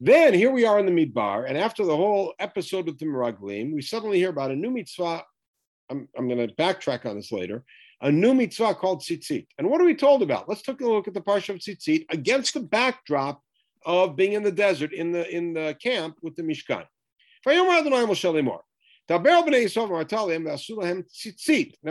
Then 0.00 0.34
here 0.34 0.50
we 0.50 0.66
are 0.66 0.80
in 0.80 0.86
the 0.86 1.06
Midbar, 1.06 1.48
and 1.48 1.56
after 1.56 1.84
the 1.84 1.96
whole 1.96 2.34
episode 2.40 2.86
with 2.86 2.98
the 2.98 3.06
Meraglim, 3.06 3.72
we 3.72 3.82
suddenly 3.82 4.18
hear 4.18 4.30
about 4.30 4.50
a 4.50 4.56
new 4.56 4.72
mitzvah. 4.72 5.22
I'm, 5.90 6.08
I'm 6.18 6.26
going 6.26 6.44
to 6.44 6.52
backtrack 6.56 7.06
on 7.06 7.14
this 7.14 7.30
later. 7.30 7.62
A 8.00 8.10
new 8.10 8.34
mitzvah 8.34 8.74
called 8.74 9.02
tzitzit. 9.02 9.46
And 9.58 9.70
what 9.70 9.80
are 9.80 9.84
we 9.84 9.94
told 9.94 10.22
about? 10.22 10.48
Let's 10.48 10.62
take 10.62 10.80
a 10.80 10.86
look 10.86 11.06
at 11.06 11.14
the 11.14 11.20
parsha 11.20 11.50
of 11.50 11.60
tzitzit 11.60 12.06
against 12.10 12.54
the 12.54 12.60
backdrop 12.60 13.40
of 13.84 14.16
being 14.16 14.32
in 14.32 14.42
the 14.42 14.52
desert, 14.52 14.92
in 14.92 15.12
the 15.12 15.28
in 15.34 15.54
the 15.54 15.76
camp 15.82 16.18
with 16.22 16.36
the 16.36 16.42
Mishkan. 16.42 16.84
Now, 17.46 17.62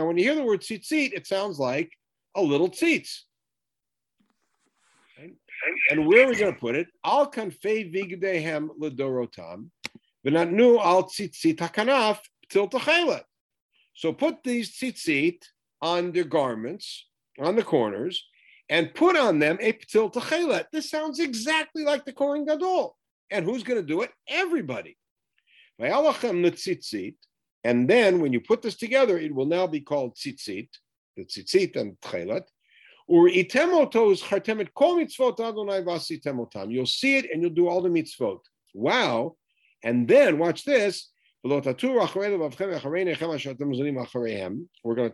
when 0.06 0.18
you 0.18 0.24
hear 0.24 0.34
the 0.34 0.42
word 0.42 0.62
tzitzit, 0.62 1.12
it 1.12 1.28
sounds 1.28 1.60
like 1.60 1.92
a 2.34 2.42
little 2.42 2.68
tzitz. 2.68 3.20
And 5.90 6.08
where 6.08 6.24
are 6.24 6.28
we 6.28 6.34
going 6.34 6.52
to 6.52 6.58
put 6.58 6.74
it? 6.74 6.88
Al 7.04 7.30
kanfei 7.30 7.94
vigdehem 7.94 8.70
ledorotam, 8.80 9.70
v'natnu 10.26 10.80
al 10.80 11.04
tzitzit 11.04 11.58
hakanaf 11.58 12.18
til. 12.48 12.68
So 13.94 14.12
put 14.12 14.42
these 14.42 14.72
tzitzit 14.72 15.44
on 15.80 16.10
their 16.10 16.24
garments, 16.24 17.06
on 17.38 17.54
the 17.54 17.62
corners, 17.62 18.26
and 18.68 18.94
put 18.94 19.16
on 19.16 19.38
them 19.38 19.58
a 19.60 19.72
ptil 19.72 20.12
tachelet. 20.12 20.66
This 20.72 20.90
sounds 20.90 21.20
exactly 21.20 21.84
like 21.84 22.04
the 22.04 22.12
Kohen 22.12 22.44
Gadol. 22.44 22.96
And 23.30 23.44
who's 23.44 23.62
going 23.62 23.80
to 23.80 23.86
do 23.86 24.02
it? 24.02 24.10
Everybody. 24.28 24.96
And 27.64 27.88
then 27.88 28.20
when 28.20 28.32
you 28.32 28.40
put 28.40 28.62
this 28.62 28.76
together, 28.76 29.18
it 29.18 29.34
will 29.34 29.46
now 29.46 29.66
be 29.66 29.80
called 29.80 30.14
tzitzit, 30.14 30.68
the 31.16 31.24
tzitzit 31.24 31.76
and 31.76 31.98
tchelet. 32.00 32.44
You'll 33.06 33.28
see 36.86 37.16
it 37.16 37.30
and 37.30 37.42
you'll 37.42 37.50
do 37.50 37.68
all 37.68 37.82
the 37.82 37.88
mitzvot. 37.90 38.40
Wow. 38.72 39.36
And 39.82 40.08
then 40.08 40.38
watch 40.38 40.64
this. 40.64 41.10
We're 41.42 41.60
going 41.60 41.62
to 41.62 41.74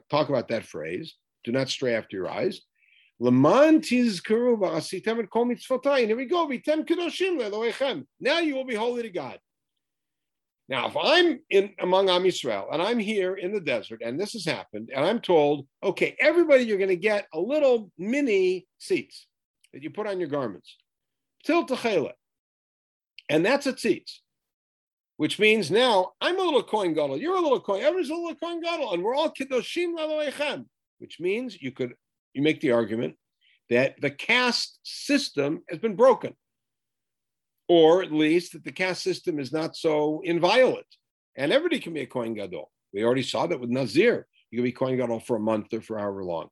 talk 0.08 0.28
about 0.28 0.48
that 0.48 0.64
phrase. 0.64 1.14
Do 1.42 1.50
not 1.50 1.68
stray 1.68 1.94
after 1.94 2.16
your 2.16 2.28
eyes. 2.30 2.60
And 3.22 3.84
here 3.84 4.06
we 6.16 6.24
go. 6.24 6.46
We 6.46 6.58
tem 6.60 6.84
kidoshim 6.84 7.38
ledo 7.38 7.68
e 7.68 7.72
kem. 7.72 8.06
Now 8.18 8.38
you 8.38 8.54
will 8.54 8.64
be 8.64 8.74
holy 8.74 9.02
to 9.02 9.10
God. 9.10 9.38
Now, 10.70 10.86
if 10.86 10.96
I'm 10.96 11.40
in 11.50 11.74
among 11.80 12.08
Am 12.08 12.22
Yisrael 12.22 12.72
and 12.72 12.80
I'm 12.80 13.00
here 13.00 13.34
in 13.34 13.52
the 13.52 13.60
desert 13.60 14.02
and 14.04 14.18
this 14.18 14.34
has 14.34 14.44
happened, 14.44 14.90
and 14.94 15.04
I'm 15.04 15.20
told, 15.20 15.66
okay, 15.82 16.16
everybody, 16.20 16.62
you're 16.62 16.78
going 16.78 16.90
to 16.90 16.96
get 16.96 17.26
a 17.34 17.40
little 17.40 17.90
mini 17.98 18.68
tzitz 18.80 19.24
that 19.72 19.82
you 19.82 19.90
put 19.90 20.06
on 20.06 20.20
your 20.20 20.28
garments, 20.28 20.76
til 21.44 21.66
techela, 21.66 22.12
and 23.28 23.44
that's 23.44 23.66
a 23.66 23.72
tzitz, 23.72 24.20
which 25.16 25.40
means 25.40 25.72
now 25.72 26.12
I'm 26.20 26.38
a 26.38 26.42
little 26.42 26.62
Kohen 26.62 26.94
Gadol, 26.94 27.18
you're 27.18 27.36
a 27.36 27.40
little 27.40 27.60
Kohen, 27.60 27.82
everyone's 27.82 28.10
a 28.10 28.14
little 28.14 28.36
Kohen 28.36 28.60
Gadol, 28.60 28.94
and 28.94 29.02
we're 29.02 29.16
all 29.16 29.30
kiddushim 29.30 29.96
laloechem, 29.98 30.66
which 30.98 31.18
means 31.18 31.60
you 31.60 31.72
could 31.72 31.94
you 32.34 32.42
make 32.42 32.60
the 32.60 32.72
argument 32.72 33.16
that 33.68 34.00
the 34.00 34.10
caste 34.10 34.78
system 34.82 35.62
has 35.68 35.78
been 35.78 35.96
broken 35.96 36.34
or 37.68 38.02
at 38.02 38.10
least 38.10 38.52
that 38.52 38.64
the 38.64 38.72
caste 38.72 39.02
system 39.02 39.38
is 39.38 39.52
not 39.52 39.76
so 39.76 40.20
inviolate. 40.24 40.84
And 41.36 41.52
everybody 41.52 41.78
can 41.78 41.94
be 41.94 42.00
a 42.00 42.06
Kohen 42.06 42.34
Gadol. 42.34 42.68
We 42.92 43.04
already 43.04 43.22
saw 43.22 43.46
that 43.46 43.60
with 43.60 43.70
Nazir. 43.70 44.26
You 44.50 44.58
can 44.58 44.64
be 44.64 44.72
Kohen 44.72 44.96
Gadol 44.96 45.20
for 45.20 45.36
a 45.36 45.40
month 45.40 45.72
or 45.72 45.80
for 45.80 45.96
however 45.96 46.24
long. 46.24 46.48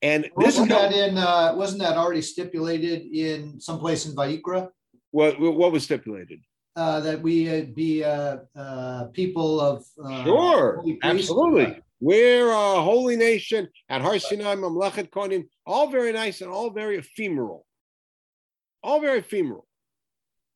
And 0.00 0.24
this 0.24 0.32
wasn't 0.36 0.68
that 0.68 0.92
in 0.92 1.18
uh, 1.18 1.54
wasn't 1.56 1.82
that 1.82 1.96
already 1.96 2.22
stipulated 2.22 3.02
in 3.12 3.60
some 3.60 3.80
place 3.80 4.06
in 4.06 4.14
Vayikra? 4.14 4.68
What 5.10 5.40
what 5.40 5.72
was 5.72 5.82
stipulated? 5.84 6.40
Uh, 6.74 7.00
that 7.00 7.20
we 7.20 7.48
uh, 7.48 7.64
be 7.74 8.04
uh, 8.04 8.38
uh, 8.56 9.06
people 9.12 9.60
of 9.60 9.84
uh, 10.04 10.24
sure, 10.24 10.84
absolutely. 11.02 11.80
We're 12.04 12.50
a 12.50 12.82
holy 12.82 13.14
nation 13.14 13.68
at 13.88 14.02
Har 14.02 14.18
Sinai, 14.18 14.56
Mamlechet 14.56 15.10
Kohanim, 15.10 15.44
all 15.64 15.88
very 15.88 16.10
nice 16.10 16.40
and 16.40 16.50
all 16.50 16.70
very 16.70 16.96
ephemeral, 16.98 17.64
all 18.82 19.00
very 19.00 19.20
ephemeral. 19.20 19.68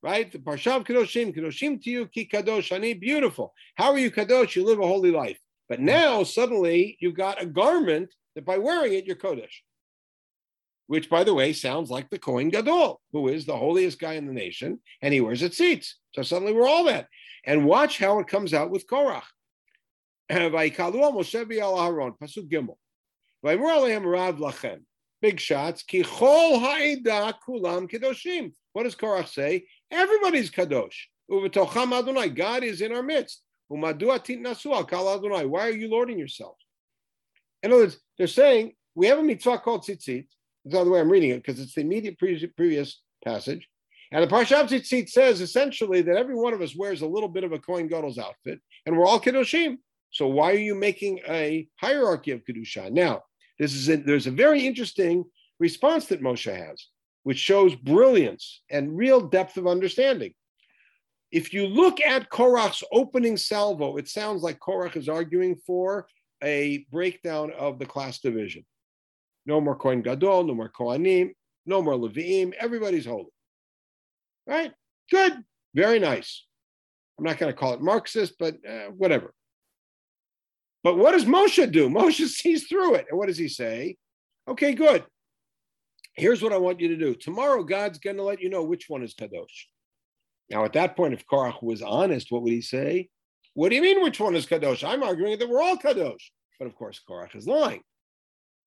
right? 0.03 0.31
The 0.33 0.41
Parshav 0.41 0.85
Kadoshim, 0.85 1.33
Kadoshim 1.33 1.81
to 1.85 1.88
you, 1.88 2.07
Ki 2.09 2.29
Kadosh 2.33 2.73
Ani, 2.73 2.95
beautiful. 2.95 3.55
How 3.76 3.93
are 3.93 3.99
you 3.99 4.11
Kadosh? 4.11 4.57
You 4.57 4.65
live 4.65 4.81
a 4.81 4.87
holy 4.88 5.12
life. 5.12 5.38
But 5.69 5.79
now 5.79 6.25
suddenly 6.25 6.97
you've 6.99 7.15
got 7.15 7.41
a 7.41 7.47
garment 7.47 8.12
that 8.35 8.45
by 8.45 8.59
wearing 8.59 8.95
it, 8.95 9.07
you're 9.07 9.15
Kodesh. 9.15 9.62
Which, 10.88 11.09
by 11.09 11.23
the 11.23 11.35
way, 11.35 11.53
sounds 11.53 11.91
like 11.91 12.11
the 12.11 12.19
Kohen 12.19 12.49
Gadol, 12.49 13.00
who 13.12 13.29
is 13.29 13.47
the 13.47 13.57
holiest 13.57 14.00
guy 14.00 14.15
in 14.15 14.26
the 14.26 14.33
nation, 14.33 14.81
and 15.00 15.15
he 15.15 15.21
wears 15.21 15.43
it 15.43 15.53
tzitz. 15.53 15.93
So 16.12 16.23
suddenly 16.23 16.53
we're 16.55 16.67
all 16.67 16.87
that. 16.87 17.07
And 17.45 17.65
watch 17.67 17.99
how 17.99 18.19
it 18.19 18.26
comes 18.26 18.53
out 18.53 18.71
with 18.71 18.88
Korach. 18.88 19.23
Big 25.23 25.40
shots. 25.40 25.85
What 28.73 28.83
does 28.83 28.95
Korach 28.95 29.28
say? 29.28 29.66
Everybody's 29.90 30.50
kadosh. 30.50 30.97
God 31.28 32.64
is 32.64 32.80
in 32.80 32.92
our 32.92 33.02
midst. 33.02 33.42
Why 33.68 33.92
are 33.92 35.71
you 35.71 35.88
lording 35.88 36.18
yourself? 36.18 36.56
In 37.62 37.73
other 37.73 37.83
words, 37.83 37.99
they're 38.18 38.26
saying 38.26 38.75
we 38.95 39.06
have 39.06 39.18
a 39.18 39.23
mitzvah 39.23 39.59
called 39.59 39.83
tzitzit. 39.83 40.26
The 40.64 40.85
way 40.85 41.00
I'm 41.00 41.11
reading 41.11 41.30
it 41.30 41.37
because 41.45 41.61
it's 41.61 41.75
the 41.75 41.83
immediate 41.83 42.18
previous 42.18 43.00
passage. 43.25 43.68
And 44.12 44.23
the 44.23 44.28
Parsha 44.28 44.61
of 44.61 44.68
Tzitzit 44.68 45.09
says 45.09 45.40
essentially 45.40 46.02
that 46.02 46.16
every 46.16 46.35
one 46.35 46.54
of 46.54 46.61
us 46.61 46.76
wears 46.76 47.02
a 47.02 47.06
little 47.06 47.28
bit 47.28 47.45
of 47.45 47.52
a 47.52 47.59
Kohen 47.59 47.88
Gadol's 47.88 48.18
outfit, 48.18 48.61
and 48.85 48.97
we're 48.97 49.06
all 49.06 49.21
Kedoshim. 49.21 49.78
So 50.16 50.26
why 50.26 50.52
are 50.52 50.58
you 50.58 50.75
making 50.75 51.20
a 51.28 51.68
hierarchy 51.76 52.30
of 52.30 52.42
Kedusha? 52.42 52.90
Now, 52.90 53.25
this 53.58 53.75
is 53.75 53.90
a, 53.90 53.96
there's 53.96 54.26
a 54.26 54.30
very 54.30 54.66
interesting 54.66 55.25
response 55.61 56.06
that 56.06 56.23
Moshe 56.23 56.50
has, 56.50 56.87
which 57.25 57.37
shows 57.37 57.75
brilliance 57.75 58.62
and 58.70 58.96
real 58.96 59.20
depth 59.20 59.58
of 59.58 59.66
understanding. 59.66 60.32
If 61.32 61.52
you 61.52 61.66
look 61.66 62.00
at 62.00 62.30
Korach's 62.30 62.82
opening 62.92 63.37
salvo, 63.37 63.99
it 63.99 64.08
sounds 64.08 64.42
like 64.42 64.58
Korach 64.58 64.96
is 64.96 65.11
arguing 65.11 65.54
for 65.66 66.06
a 66.42 66.87
breakdown 66.90 67.52
of 67.52 67.78
the 67.78 67.85
class 67.85 68.18
division. 68.20 68.64
No 69.44 69.61
more 69.61 69.76
Kohen 69.76 70.00
Gadol, 70.00 70.44
no 70.44 70.54
more 70.54 70.70
Kohanim, 70.70 71.32
no 71.66 71.82
more 71.82 71.94
Levim, 71.94 72.54
Everybody's 72.58 73.04
holy. 73.04 73.35
Right? 74.46 74.73
Good. 75.11 75.35
Very 75.75 75.99
nice. 75.99 76.46
I'm 77.18 77.25
not 77.26 77.37
going 77.37 77.52
to 77.52 77.58
call 77.58 77.75
it 77.75 77.82
Marxist, 77.82 78.37
but 78.38 78.54
uh, 78.66 78.87
whatever. 78.96 79.35
But 80.87 80.99
what 80.99 81.11
does 81.11 81.25
Moshe 81.25 81.73
do? 81.73 81.88
Moshe 81.90 82.25
sees 82.28 82.69
through 82.69 82.95
it. 82.95 83.07
And 83.11 83.19
what 83.19 83.26
does 83.26 83.37
he 83.38 83.49
say? 83.49 83.97
Okay, 84.47 84.73
good. 84.73 85.05
Here's 86.14 86.40
what 86.40 86.52
I 86.52 86.59
want 86.59 86.78
you 86.78 86.87
to 86.87 86.97
do. 86.97 87.16
Tomorrow, 87.16 87.64
God's 87.64 87.99
going 87.99 88.19
to 88.19 88.23
let 88.23 88.40
you 88.40 88.49
know 88.49 88.62
which 88.62 88.85
one 88.88 89.02
is 89.02 89.12
Kadosh. 89.12 89.64
Now, 90.49 90.64
at 90.64 90.75
that 90.75 90.97
point, 90.97 91.12
if 91.12 91.26
Korach 91.26 91.61
was 91.61 91.83
honest, 91.83 92.31
what 92.31 92.43
would 92.43 92.52
he 92.52 92.61
say? 92.61 93.09
What 93.55 93.71
do 93.71 93.75
you 93.75 93.83
mean, 93.83 94.00
which 94.00 94.21
one 94.21 94.37
is 94.37 94.47
Kadosh? 94.47 94.88
I'm 94.88 95.02
arguing 95.02 95.37
that 95.40 95.49
we're 95.49 95.61
all 95.61 95.76
Kadosh. 95.76 96.23
But 96.61 96.66
of 96.66 96.76
course, 96.76 97.00
Korach 97.11 97.35
is 97.35 97.49
lying. 97.49 97.83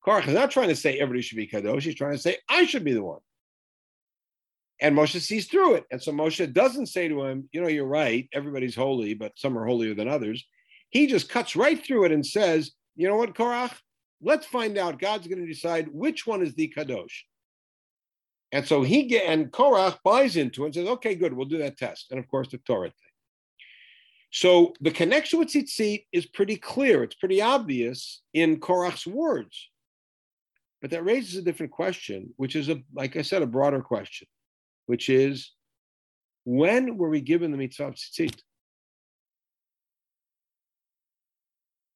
Korach 0.06 0.28
is 0.28 0.34
not 0.34 0.52
trying 0.52 0.68
to 0.68 0.76
say 0.76 1.00
everybody 1.00 1.22
should 1.22 1.38
be 1.38 1.48
Kadosh. 1.48 1.84
He's 1.84 1.96
trying 1.96 2.18
to 2.18 2.22
say, 2.22 2.36
I 2.50 2.66
should 2.66 2.84
be 2.84 2.92
the 2.92 3.02
one. 3.02 3.22
And 4.82 4.94
Moshe 4.94 5.22
sees 5.22 5.48
through 5.48 5.76
it. 5.76 5.86
And 5.90 6.04
so 6.04 6.12
Moshe 6.12 6.52
doesn't 6.52 6.88
say 6.88 7.08
to 7.08 7.24
him, 7.24 7.48
you 7.54 7.62
know, 7.62 7.70
you're 7.70 7.86
right. 7.86 8.28
Everybody's 8.34 8.76
holy, 8.76 9.14
but 9.14 9.32
some 9.38 9.58
are 9.58 9.66
holier 9.66 9.94
than 9.94 10.10
others. 10.10 10.46
He 10.90 11.08
just 11.08 11.30
cuts 11.30 11.56
right 11.56 11.84
through 11.84 12.06
it 12.06 12.12
and 12.12 12.26
says, 12.26 12.72
you 12.96 13.08
know 13.08 13.16
what, 13.16 13.36
Korach? 13.36 13.74
Let's 14.22 14.46
find 14.46 14.78
out. 14.78 15.00
God's 15.00 15.28
going 15.28 15.40
to 15.40 15.48
decide 15.48 15.88
which 15.92 16.28
one 16.28 16.42
is 16.42 16.54
the 16.56 16.74
Kadosh. 16.76 17.24
And 18.52 18.68
so 18.68 18.82
he 18.82 19.04
get, 19.04 19.26
and 19.26 19.52
Korach 19.52 20.00
buys 20.04 20.36
into 20.36 20.64
it 20.64 20.68
and 20.68 20.76
says, 20.76 20.88
okay, 20.88 21.16
good, 21.16 21.34
we'll 21.34 21.46
do 21.46 21.60
that 21.60 21.78
test. 21.78 22.08
And 22.10 22.20
of 22.20 22.28
course, 22.28 22.50
the 22.50 22.58
Ktoret 22.58 22.88
thing. 22.88 22.94
So 24.32 24.74
the 24.82 24.92
connection 24.92 25.40
with 25.40 25.50
tzitzit 25.50 26.06
is 26.12 26.26
pretty 26.26 26.56
clear. 26.56 27.04
It's 27.04 27.16
pretty 27.16 27.42
obvious 27.42 28.22
in 28.34 28.60
Korach's 28.60 29.08
words. 29.08 29.70
But 30.82 30.92
that 30.92 31.04
raises 31.04 31.36
a 31.36 31.42
different 31.42 31.72
question, 31.72 32.34
which 32.38 32.56
is, 32.56 32.70
a, 32.70 32.82
like 32.94 33.16
I 33.18 33.22
said, 33.22 33.42
a 33.42 33.48
broader 33.48 33.82
question, 33.82 34.28
which 34.86 35.10
is, 35.10 35.52
when 36.46 36.98
were 36.98 37.10
we 37.10 37.22
given 37.22 37.52
the 37.52 37.58
mitzvah 37.58 37.88
of 37.88 37.96
tzitzit? 37.96 38.42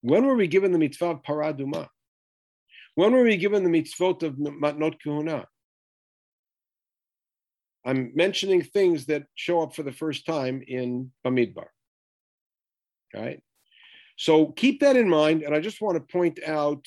When 0.04 0.26
were 0.26 0.36
we 0.36 0.48
given 0.48 0.74
the 0.74 0.78
mitzvah 0.78 1.12
of 1.12 1.24
paraduma? 1.24 1.88
When 2.96 3.14
were 3.14 3.24
we 3.24 3.38
given 3.38 3.64
the 3.64 3.70
mitzvot 3.70 4.22
of 4.22 4.36
matnot 4.36 4.98
kuhuna? 5.04 5.46
I'm 7.86 8.12
mentioning 8.14 8.64
things 8.64 9.06
that 9.06 9.24
show 9.36 9.62
up 9.62 9.74
for 9.74 9.84
the 9.84 9.94
first 9.94 10.26
time 10.26 10.62
in 10.68 11.12
Bamidbar. 11.26 11.68
Right? 13.16 13.42
So 14.18 14.48
keep 14.48 14.82
that 14.82 14.98
in 14.98 15.08
mind. 15.08 15.42
And 15.44 15.56
I 15.56 15.62
just 15.62 15.82
want 15.82 15.96
to 15.96 16.14
point 16.14 16.40
out, 16.46 16.86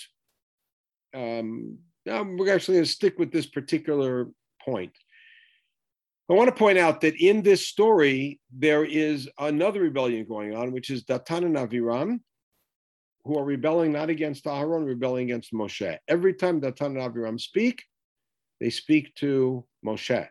um, 1.14 1.78
we're 2.04 2.54
actually 2.54 2.74
going 2.74 2.84
to 2.84 2.90
stick 2.90 3.18
with 3.18 3.32
this 3.32 3.46
particular 3.46 4.28
point. 4.62 4.92
I 6.28 6.34
want 6.34 6.48
to 6.48 6.54
point 6.54 6.76
out 6.76 7.00
that 7.00 7.16
in 7.16 7.40
this 7.40 7.66
story, 7.66 8.40
there 8.54 8.84
is 8.84 9.26
another 9.38 9.80
rebellion 9.80 10.26
going 10.26 10.54
on, 10.54 10.72
which 10.72 10.90
is 10.90 11.04
Datan 11.04 11.46
and 11.46 11.56
Aviram, 11.56 12.20
who 13.26 13.38
are 13.38 13.44
rebelling 13.44 13.92
not 13.92 14.10
against 14.10 14.44
Aharon, 14.44 14.86
rebelling 14.86 15.24
against 15.24 15.52
Moshe. 15.52 15.98
Every 16.08 16.34
time 16.34 16.60
Datan 16.60 16.86
and 16.86 16.96
Aviram 16.98 17.40
speak, 17.40 17.82
they 18.60 18.70
speak 18.70 19.14
to 19.16 19.64
Moshe. 19.84 20.28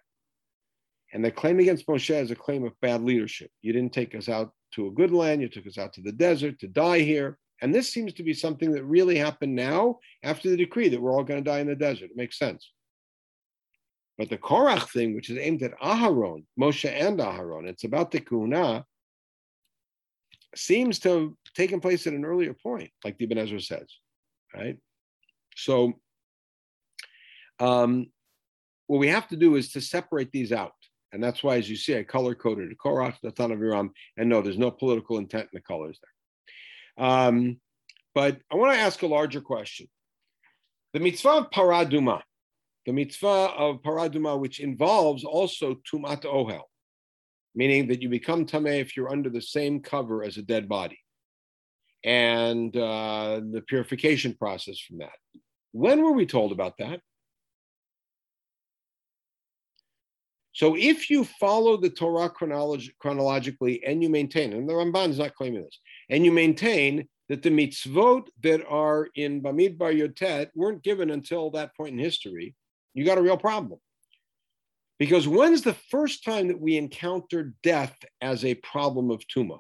And 1.13 1.23
the 1.23 1.31
claim 1.31 1.59
against 1.59 1.87
Moshe 1.87 2.21
is 2.21 2.31
a 2.31 2.35
claim 2.35 2.65
of 2.65 2.79
bad 2.81 3.03
leadership. 3.03 3.51
You 3.61 3.73
didn't 3.73 3.93
take 3.93 4.15
us 4.15 4.29
out 4.29 4.51
to 4.73 4.87
a 4.87 4.91
good 4.91 5.11
land, 5.11 5.41
you 5.41 5.49
took 5.49 5.67
us 5.67 5.77
out 5.77 5.93
to 5.93 6.01
the 6.01 6.11
desert 6.11 6.59
to 6.59 6.67
die 6.67 6.99
here. 6.99 7.37
And 7.61 7.73
this 7.73 7.91
seems 7.91 8.13
to 8.13 8.23
be 8.23 8.33
something 8.33 8.71
that 8.71 8.83
really 8.83 9.17
happened 9.17 9.55
now 9.55 9.99
after 10.23 10.49
the 10.49 10.57
decree 10.57 10.89
that 10.89 11.01
we're 11.01 11.13
all 11.13 11.23
going 11.23 11.41
to 11.43 11.49
die 11.49 11.59
in 11.59 11.67
the 11.67 11.75
desert. 11.75 12.11
It 12.11 12.17
makes 12.17 12.37
sense. 12.37 12.71
But 14.17 14.29
the 14.29 14.37
Korach 14.37 14.89
thing, 14.89 15.15
which 15.15 15.29
is 15.29 15.37
aimed 15.37 15.63
at 15.63 15.77
Aharon, 15.79 16.45
Moshe 16.59 16.89
and 16.89 17.19
Aharon, 17.19 17.67
it's 17.67 17.83
about 17.83 18.11
the 18.11 18.19
Kuna, 18.19 18.85
seems 20.55 20.99
to 20.99 21.09
have 21.09 21.29
taken 21.55 21.79
place 21.79 22.07
at 22.07 22.13
an 22.13 22.25
earlier 22.25 22.53
point, 22.53 22.89
like 23.03 23.17
the 23.17 23.25
Ibn 23.25 23.37
Ezra 23.37 23.61
says, 23.61 23.87
right? 24.55 24.77
So, 25.55 25.93
um, 27.59 28.07
what 28.87 28.99
we 28.99 29.07
have 29.07 29.27
to 29.29 29.35
do 29.35 29.55
is 29.55 29.71
to 29.71 29.81
separate 29.81 30.31
these 30.31 30.51
out. 30.51 30.73
And 31.11 31.23
that's 31.23 31.41
why, 31.43 31.55
as 31.57 31.69
you 31.69 31.77
see, 31.77 31.97
I 31.97 32.03
color 32.03 32.35
coded 32.35 32.69
the 32.69 32.75
Korach, 32.75 33.15
Datan 33.23 33.55
Aviram, 33.55 33.89
and 34.17 34.27
no, 34.27 34.41
there's 34.41 34.57
no 34.57 34.69
political 34.69 35.17
intent 35.17 35.43
in 35.43 35.49
the 35.53 35.61
colors 35.61 35.99
there. 36.97 37.07
Um, 37.07 37.59
but 38.13 38.39
I 38.51 38.55
want 38.55 38.73
to 38.73 38.79
ask 38.79 39.01
a 39.01 39.07
larger 39.07 39.41
question. 39.41 39.87
The 40.93 40.99
mitzvah 40.99 41.29
of 41.29 41.51
paraduma, 41.51 42.21
the 42.85 42.93
mitzvah 42.93 43.27
of 43.27 43.81
paraduma, 43.81 44.39
which 44.39 44.59
involves 44.59 45.23
also 45.23 45.75
tumat 45.91 46.23
ohel, 46.23 46.63
meaning 47.55 47.87
that 47.87 48.01
you 48.01 48.09
become 48.09 48.45
tameh 48.45 48.81
if 48.81 48.95
you're 48.95 49.11
under 49.11 49.29
the 49.29 49.41
same 49.41 49.79
cover 49.79 50.23
as 50.23 50.37
a 50.37 50.41
dead 50.41 50.67
body, 50.67 50.99
and 52.03 52.75
uh, 52.75 53.41
the 53.51 53.61
purification 53.61 54.33
process 54.33 54.79
from 54.79 54.99
that. 54.99 55.17
When 55.71 56.03
were 56.03 56.11
we 56.11 56.25
told 56.25 56.51
about 56.51 56.77
that? 56.77 56.99
So 60.55 60.77
if 60.77 61.09
you 61.09 61.25
follow 61.25 61.75
the 61.75 61.89
Torah 61.89 62.29
chronolog- 62.29 62.91
chronologically 62.99 63.83
and 63.83 64.01
you 64.01 64.07
maintain, 64.09 64.53
and 64.53 64.69
the 64.69 64.73
Ramban 64.73 65.09
is 65.09 65.19
not 65.19 65.35
claiming 65.35 65.63
this, 65.63 65.79
and 66.09 66.23
you 66.23 66.31
maintain 66.31 67.09
that 67.27 67.43
the 67.43 67.49
mitzvot 67.49 68.27
that 68.41 68.65
are 68.65 69.09
in 69.15 69.41
Bamidbar 69.41 69.99
Yotet 69.99 70.51
weren't 70.55 70.81
given 70.81 71.09
until 71.09 71.49
that 71.51 71.75
point 71.75 71.93
in 71.93 71.99
history, 71.99 72.55
you 72.93 73.03
got 73.03 73.17
a 73.17 73.21
real 73.21 73.35
problem. 73.35 73.79
Because 74.97 75.27
when's 75.27 75.61
the 75.61 75.73
first 75.73 76.23
time 76.23 76.47
that 76.47 76.59
we 76.59 76.77
encountered 76.77 77.53
death 77.61 77.95
as 78.21 78.45
a 78.45 78.55
problem 78.55 79.11
of 79.11 79.21
Tuma? 79.27 79.59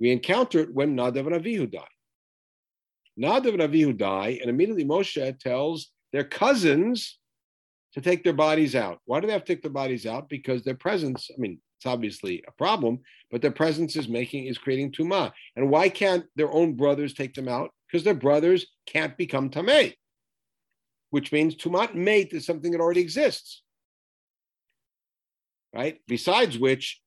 We 0.00 0.10
encounter 0.10 0.60
it 0.60 0.74
when 0.74 0.96
Nadav 0.96 1.32
and 1.32 1.44
Avihu 1.44 1.70
die. 1.70 1.86
Nadav 3.18 3.60
and 3.60 3.72
Avihu 3.72 3.96
die, 3.96 4.38
and 4.40 4.50
immediately 4.50 4.84
Moshe 4.84 5.38
tells 5.38 5.90
their 6.12 6.24
cousins 6.24 7.18
to 7.94 8.00
take 8.00 8.22
their 8.22 8.34
bodies 8.34 8.74
out. 8.74 8.98
Why 9.06 9.20
do 9.20 9.26
they 9.26 9.32
have 9.32 9.44
to 9.44 9.54
take 9.54 9.62
their 9.62 9.70
bodies 9.70 10.06
out? 10.06 10.28
Because 10.28 10.64
their 10.64 10.74
presence, 10.74 11.30
I 11.32 11.40
mean, 11.40 11.58
it's 11.78 11.86
obviously 11.86 12.44
a 12.46 12.52
problem, 12.52 12.98
but 13.30 13.40
their 13.40 13.50
presence 13.50 13.96
is 13.96 14.08
making 14.08 14.46
is 14.46 14.58
creating 14.58 14.92
tuma. 14.92 15.32
And 15.54 15.70
why 15.70 15.88
can't 15.88 16.24
their 16.34 16.52
own 16.52 16.74
brothers 16.74 17.14
take 17.14 17.32
them 17.32 17.48
out? 17.48 17.70
Because 17.86 18.04
their 18.04 18.14
brothers 18.14 18.66
can't 18.86 19.16
become 19.16 19.48
tamei 19.48 19.94
which 21.10 21.32
means 21.32 21.54
tumat 21.54 21.94
mate 21.94 22.32
is 22.32 22.46
something 22.46 22.72
that 22.72 22.80
already 22.80 23.00
exists. 23.00 23.62
Right? 25.74 26.00
Besides 26.06 26.58
which, 26.58 27.00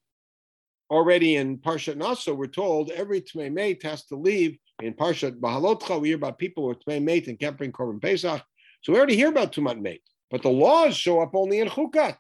already 0.90 1.36
in 1.36 1.58
Parshat 1.58 1.98
Naso, 1.98 2.34
we're 2.34 2.48
told 2.48 2.92
every 2.92 3.22
Tmei 3.22 3.52
mate 3.52 3.84
has 3.84 4.06
to 4.06 4.16
leave. 4.16 4.58
In 4.82 4.94
Parshat 4.94 5.40
Beha'alotcha, 5.40 6.00
we 6.00 6.10
hear 6.10 6.18
about 6.18 6.38
people 6.38 6.64
who 6.64 6.70
are 6.70 6.76
Tmei 6.76 7.04
mate 7.04 7.28
and 7.28 7.40
can't 7.40 7.58
bring 7.58 7.72
Korban 7.72 8.02
Pesach. 8.02 8.42
So 8.82 8.94
we 8.94 8.98
already 8.98 9.16
hear 9.16 9.30
about 9.30 9.52
Tumat 9.52 9.80
mate. 9.80 10.04
But 10.32 10.44
the 10.44 10.50
laws 10.50 10.96
show 10.96 11.22
up 11.22 11.32
only 11.34 11.60
in 11.60 11.68
Chukat, 11.68 12.16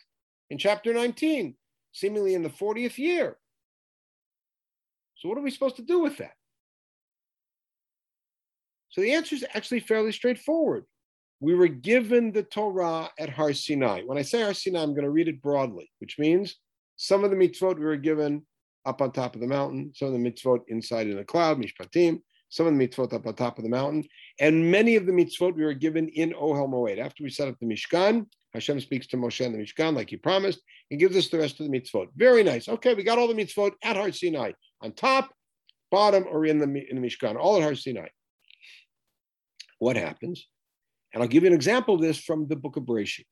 in 0.49 0.57
chapter 0.57 0.93
19, 0.93 1.55
seemingly 1.93 2.33
in 2.33 2.43
the 2.43 2.49
40th 2.49 2.97
year. 2.97 3.37
So 5.15 5.29
what 5.29 5.37
are 5.37 5.41
we 5.41 5.51
supposed 5.51 5.75
to 5.77 5.83
do 5.83 5.99
with 5.99 6.17
that? 6.17 6.33
So 8.89 9.01
the 9.01 9.13
answer 9.13 9.35
is 9.35 9.45
actually 9.53 9.81
fairly 9.81 10.11
straightforward. 10.11 10.85
We 11.41 11.55
were 11.55 11.67
given 11.67 12.31
the 12.31 12.43
Torah 12.43 13.09
at 13.17 13.29
Har 13.29 13.53
Sinai. 13.53 14.01
When 14.05 14.17
I 14.17 14.23
say 14.23 14.41
Har 14.41 14.53
Sinai, 14.53 14.81
I'm 14.81 14.93
going 14.93 15.03
to 15.03 15.09
read 15.09 15.29
it 15.29 15.41
broadly, 15.41 15.89
which 15.99 16.19
means 16.19 16.57
some 16.97 17.23
of 17.23 17.31
the 17.31 17.37
mitzvot 17.37 17.77
we 17.77 17.85
were 17.85 17.95
given 17.95 18.45
up 18.85 19.01
on 19.01 19.11
top 19.11 19.35
of 19.35 19.41
the 19.41 19.47
mountain, 19.47 19.91
some 19.95 20.09
of 20.09 20.13
the 20.13 20.19
mitzvot 20.31 20.59
inside 20.67 21.07
in 21.07 21.19
a 21.19 21.23
cloud, 21.23 21.57
mishpatim, 21.57 22.21
some 22.49 22.67
of 22.67 22.75
the 22.75 22.87
mitzvot 22.87 23.13
up 23.13 23.25
on 23.25 23.35
top 23.35 23.57
of 23.57 23.63
the 23.63 23.69
mountain, 23.69 24.03
and 24.39 24.69
many 24.69 24.95
of 24.95 25.05
the 25.05 25.11
mitzvot 25.11 25.55
we 25.55 25.63
were 25.63 25.73
given 25.73 26.09
in 26.09 26.31
Ohel 26.33 26.67
Moed. 26.67 26.99
After 26.99 27.23
we 27.23 27.29
set 27.29 27.47
up 27.47 27.55
the 27.59 27.67
Mishkan, 27.67 28.25
Hashem 28.53 28.79
speaks 28.79 29.07
to 29.07 29.17
Moshe 29.17 29.45
in 29.45 29.53
the 29.53 29.59
Mishkan 29.59 29.95
like 29.95 30.09
he 30.09 30.17
promised 30.17 30.59
and 30.89 30.99
gives 30.99 31.15
us 31.15 31.29
the 31.29 31.37
rest 31.37 31.59
of 31.59 31.69
the 31.69 31.79
mitzvot. 31.79 32.07
Very 32.15 32.43
nice. 32.43 32.67
Okay, 32.67 32.95
we 32.95 33.03
got 33.03 33.17
all 33.17 33.27
the 33.27 33.33
mitzvot 33.33 33.71
at 33.83 33.95
Har 33.95 34.11
Sinai, 34.11 34.51
on 34.81 34.91
top, 34.93 35.31
bottom, 35.91 36.25
or 36.29 36.45
in 36.45 36.57
the, 36.57 36.65
in 36.65 36.99
the 36.99 37.07
Mishkan, 37.07 37.37
all 37.37 37.57
at 37.57 37.63
Har 37.63 37.75
Sinai. 37.75 38.07
What 39.77 39.95
happens? 39.95 40.47
And 41.13 41.23
I'll 41.23 41.29
give 41.29 41.43
you 41.43 41.47
an 41.47 41.55
example 41.55 41.95
of 41.95 42.01
this 42.01 42.19
from 42.19 42.47
the 42.47 42.55
book 42.55 42.77
of 42.77 42.83
Bereshit. 42.83 43.25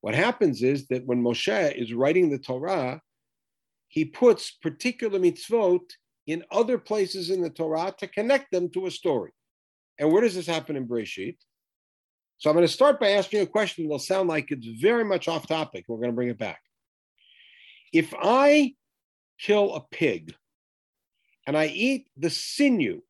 What 0.00 0.14
happens 0.14 0.62
is 0.62 0.86
that 0.88 1.06
when 1.06 1.22
Moshe 1.22 1.74
is 1.74 1.92
writing 1.92 2.30
the 2.30 2.38
Torah, 2.38 3.00
he 3.88 4.04
puts 4.04 4.50
particular 4.50 5.18
mitzvot 5.18 5.80
in 6.26 6.44
other 6.50 6.78
places 6.78 7.30
in 7.30 7.40
the 7.40 7.50
Torah 7.50 7.94
to 7.98 8.06
connect 8.06 8.50
them 8.50 8.70
to 8.70 8.86
a 8.86 8.90
story. 8.90 9.32
And 9.98 10.12
where 10.12 10.22
does 10.22 10.34
this 10.34 10.46
happen 10.46 10.76
in 10.76 10.86
Bereshit? 10.86 11.36
So 12.38 12.48
I'm 12.48 12.54
going 12.54 12.66
to 12.66 12.72
start 12.72 13.00
by 13.00 13.10
asking 13.10 13.40
a 13.40 13.46
question 13.46 13.84
that'll 13.84 13.98
sound 13.98 14.28
like 14.28 14.50
it's 14.50 14.66
very 14.80 15.04
much 15.04 15.26
off 15.26 15.48
topic. 15.48 15.86
We're 15.88 15.96
going 15.96 16.10
to 16.10 16.14
bring 16.14 16.28
it 16.28 16.38
back. 16.38 16.60
If 17.92 18.14
I 18.16 18.74
kill 19.40 19.74
a 19.74 19.80
pig 19.90 20.34
and 21.46 21.56
I 21.56 21.66
eat 21.66 22.08
the 22.16 22.30
sinew 22.30 23.00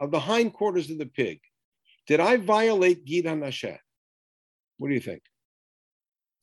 of 0.00 0.10
the 0.10 0.18
hindquarters 0.18 0.90
of 0.90 0.98
the 0.98 1.06
pig, 1.06 1.40
did 2.06 2.20
I 2.20 2.36
violate 2.36 3.04
Gid 3.04 3.24
HaNasheh? 3.24 3.78
What 4.78 4.88
do 4.88 4.94
you 4.94 5.00
think? 5.00 5.22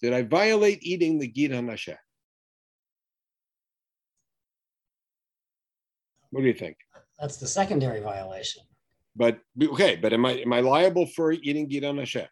Did 0.02 0.13
I 0.13 0.24
violate 0.24 0.80
eating 0.82 1.19
the 1.19 1.28
Gid 1.28 1.52
HaNasheh? 1.52 1.97
What 6.32 6.41
do 6.41 6.47
you 6.47 6.54
think? 6.54 6.78
That's 7.19 7.38
the 7.38 7.47
secondary 7.47 8.00
violation. 8.00 8.63
But 9.15 9.39
okay, 9.62 9.97
but 9.97 10.13
am 10.13 10.26
I 10.26 10.32
am 10.39 10.54
I 10.54 10.62
liable 10.62 11.06
for 11.06 11.32
eating 11.34 11.67
Gid 11.67 11.84
HaNasheh? 11.84 12.28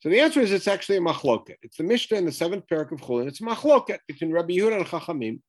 So 0.00 0.08
the 0.08 0.20
answer 0.20 0.40
is 0.40 0.52
it's 0.52 0.68
actually 0.68 0.98
a 0.98 1.00
machloket. 1.00 1.56
It's 1.62 1.76
the 1.76 1.82
Mishnah 1.82 2.18
in 2.18 2.24
the 2.24 2.32
seventh 2.32 2.64
parak 2.70 2.92
of 2.92 3.00
Chulin. 3.00 3.26
It's 3.26 3.40
a 3.40 3.44
machloket 3.44 3.98
between 4.06 4.30
Rabbi 4.30 4.54
Yehuda 4.54 4.76
and 4.76 4.86
Chachamim. 4.86 5.40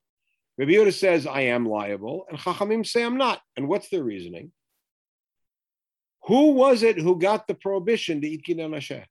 Rabbi 0.58 0.72
Yehuda 0.72 0.94
says 0.94 1.28
I 1.28 1.42
am 1.42 1.68
liable, 1.68 2.26
and 2.30 2.40
Chachamim 2.40 2.86
say 2.88 3.04
I'm 3.04 3.18
not. 3.18 3.42
And 3.56 3.68
what's 3.68 3.90
their 3.90 4.04
reasoning? 4.04 4.52
Who 6.30 6.52
was 6.52 6.84
it 6.84 7.00
who 7.00 7.18
got 7.18 7.48
the 7.48 7.56
prohibition 7.56 8.22
to 8.22 8.28
eat 8.28 8.44
Gid 8.44 8.60
HaNasheh? 8.60 9.04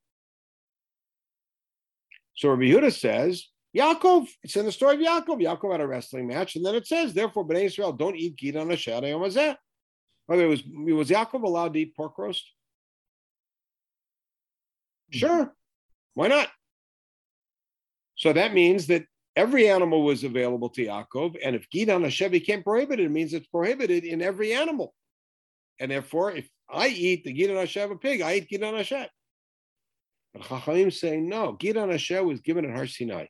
So 2.36 2.50
Rabbi 2.50 2.62
Yehuda 2.62 2.92
says 2.92 3.48
Yaakov. 3.76 4.28
It's 4.44 4.54
in 4.54 4.64
the 4.64 4.70
story 4.70 4.94
of 4.94 5.00
Yaakov. 5.00 5.42
Yaakov 5.42 5.72
had 5.72 5.80
a 5.80 5.86
wrestling 5.88 6.28
match, 6.28 6.54
and 6.54 6.64
then 6.64 6.76
it 6.76 6.86
says, 6.86 7.12
therefore, 7.12 7.44
Bnei 7.44 7.64
Israel 7.64 7.92
don't 7.92 8.14
eat 8.14 8.36
Gid 8.36 8.54
HaNasheh 8.54 9.08
Yom 9.08 9.22
Hazeh. 9.22 9.56
Whether 10.26 10.44
it 10.44 10.48
was 10.48 10.62
was 10.64 11.10
Yaakov 11.10 11.42
allowed 11.42 11.72
to 11.72 11.80
eat 11.80 11.96
pork 11.96 12.16
roast? 12.18 12.44
Sure, 15.10 15.52
why 16.14 16.28
not? 16.28 16.48
So 18.14 18.32
that 18.32 18.54
means 18.54 18.86
that 18.86 19.06
every 19.34 19.68
animal 19.68 20.04
was 20.04 20.22
available 20.22 20.68
to 20.68 20.86
Yaakov, 20.86 21.36
and 21.44 21.56
if 21.56 21.68
Gid 21.68 21.88
HaNasheh 21.88 22.30
became 22.30 22.62
prohibited, 22.62 23.06
it 23.06 23.10
means 23.10 23.34
it's 23.34 23.48
prohibited 23.48 24.04
in 24.04 24.22
every 24.22 24.52
animal. 24.52 24.94
And 25.80 25.90
therefore, 25.90 26.32
if 26.36 26.48
I 26.68 26.88
eat 26.88 27.24
the 27.24 27.32
Gid 27.32 27.50
HaNasheh 27.50 27.84
of 27.84 27.90
a 27.92 27.96
pig, 27.96 28.20
I 28.20 28.34
eat 28.34 28.48
Gid 28.48 28.62
HaNasheh. 28.62 29.06
But 30.34 30.42
Chachamim 30.42 30.92
say 30.92 31.18
no, 31.18 31.52
Gid 31.52 31.76
HaNasheh 31.76 32.24
was 32.24 32.40
given 32.40 32.64
at 32.64 32.76
Har 32.76 32.86
Sinai, 32.86 33.26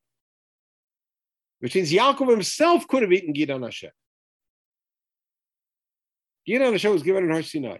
which 1.60 1.74
means 1.74 1.92
Yaakov 1.92 2.30
himself 2.30 2.88
could 2.88 3.02
have 3.02 3.12
eaten 3.12 3.32
Gid 3.32 3.50
HaNasheh. 3.50 3.90
Gid 6.46 6.62
HaNasheh 6.62 6.92
was 6.92 7.02
given 7.02 7.24
at 7.24 7.30
Har 7.30 7.42
Sinai. 7.42 7.78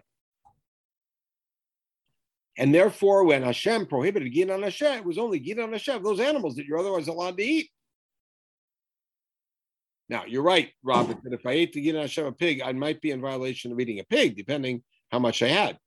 And 2.57 2.75
therefore, 2.75 3.23
when 3.23 3.41
Hashem 3.43 3.87
prohibited 3.87 4.33
Gid 4.33 4.49
HaNasheh, 4.49 4.97
it 4.97 5.05
was 5.05 5.17
only 5.17 5.39
Gid 5.39 5.57
HaNasheh, 5.57 6.03
those 6.03 6.19
animals 6.19 6.55
that 6.55 6.65
you're 6.65 6.77
otherwise 6.77 7.07
allowed 7.07 7.37
to 7.37 7.43
eat. 7.43 7.69
Now, 10.09 10.25
you're 10.25 10.43
right, 10.43 10.71
Robert, 10.83 11.17
that 11.23 11.33
if 11.33 11.45
I 11.45 11.51
ate 11.51 11.73
the 11.73 11.81
Gid 11.81 11.95
HaNasheh 11.95 12.27
a 12.27 12.31
pig, 12.31 12.61
I 12.63 12.71
might 12.73 12.99
be 12.99 13.11
in 13.11 13.21
violation 13.21 13.71
of 13.71 13.79
eating 13.79 13.99
a 13.99 14.03
pig, 14.03 14.35
depending 14.35 14.83
how 15.11 15.19
much 15.19 15.43
I 15.43 15.49
had. 15.49 15.77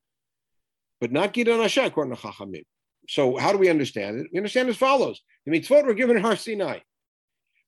But 1.01 1.11
not 1.11 1.33
Gid 1.33 1.49
HaNasheh, 1.49 1.87
according 1.87 2.15
to 2.15 2.21
Chachamim. 2.21 2.65
So 3.09 3.37
how 3.37 3.51
do 3.51 3.59
we 3.59 3.69
understand 3.69 4.21
it? 4.21 4.29
We 4.33 4.39
understand 4.39 4.69
as 4.69 4.77
follows. 4.77 5.21
The 5.45 5.53
mitzvot 5.53 5.85
were 5.85 5.95
given 5.95 6.17
in 6.17 6.23
Har 6.23 6.37
Sinai. 6.37 6.79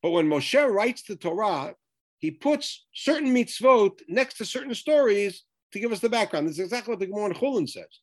But 0.00 0.10
when 0.10 0.28
Moshe 0.28 0.70
writes 0.70 1.02
the 1.02 1.16
Torah, 1.16 1.74
he 2.18 2.30
puts 2.30 2.86
certain 2.94 3.34
mitzvot 3.34 4.00
next 4.08 4.38
to 4.38 4.44
certain 4.44 4.74
stories 4.74 5.42
to 5.72 5.80
give 5.80 5.90
us 5.90 6.00
the 6.00 6.08
background. 6.08 6.46
This 6.46 6.58
is 6.58 6.66
exactly 6.66 6.92
what 6.92 7.00
the 7.00 7.06
Gemara 7.06 7.26
in 7.26 7.34
Chulin 7.34 7.68
says. 7.68 8.00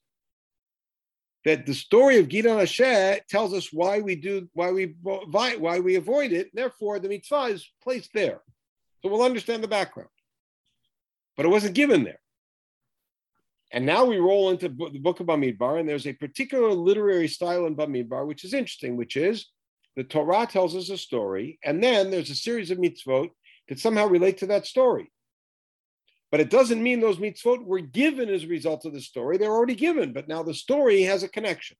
That 1.43 1.65
the 1.65 1.73
story 1.73 2.19
of 2.19 2.29
Gid 2.29 2.45
HaNasheh 2.45 3.25
tells 3.27 3.53
us 3.53 3.73
why 3.73 3.99
we 3.99 4.15
do, 4.15 4.47
why 4.53 4.71
we 4.71 4.95
why 5.01 5.79
we 5.79 5.95
avoid 5.95 6.31
it. 6.31 6.51
Therefore, 6.53 6.99
the 6.99 7.09
mitzvah 7.09 7.45
is 7.45 7.67
placed 7.81 8.11
there, 8.13 8.41
so 9.01 9.09
we'll 9.09 9.23
understand 9.23 9.63
the 9.63 9.67
background. 9.67 10.09
But 11.35 11.47
it 11.47 11.49
wasn't 11.49 11.73
given 11.73 12.03
there. 12.03 12.19
And 13.71 13.85
now 13.85 14.05
we 14.05 14.17
roll 14.17 14.51
into 14.51 14.67
the 14.67 14.99
book 14.99 15.19
of 15.19 15.27
Bamidbar, 15.27 15.79
and 15.79 15.87
there's 15.87 16.05
a 16.05 16.13
particular 16.13 16.69
literary 16.73 17.27
style 17.27 17.65
in 17.65 17.75
Bamidbar, 17.75 18.27
which 18.27 18.43
is 18.43 18.53
interesting, 18.53 18.97
which 18.97 19.15
is 19.15 19.47
the 19.95 20.03
Torah 20.03 20.45
tells 20.45 20.75
us 20.75 20.89
a 20.89 20.97
story, 20.97 21.57
and 21.63 21.83
then 21.83 22.11
there's 22.11 22.29
a 22.29 22.35
series 22.35 22.69
of 22.69 22.77
mitzvot 22.77 23.29
that 23.67 23.79
somehow 23.79 24.07
relate 24.07 24.37
to 24.39 24.47
that 24.47 24.67
story. 24.67 25.11
But 26.31 26.39
it 26.39 26.49
doesn't 26.49 26.81
mean 26.81 27.01
those 27.01 27.17
mitzvot 27.17 27.65
were 27.65 27.81
given 27.81 28.29
as 28.29 28.45
a 28.45 28.47
result 28.47 28.85
of 28.85 28.93
the 28.93 29.01
story. 29.01 29.37
They're 29.37 29.51
already 29.51 29.75
given, 29.75 30.13
but 30.13 30.29
now 30.29 30.43
the 30.43 30.53
story 30.53 31.01
has 31.03 31.23
a 31.23 31.27
connection. 31.27 31.75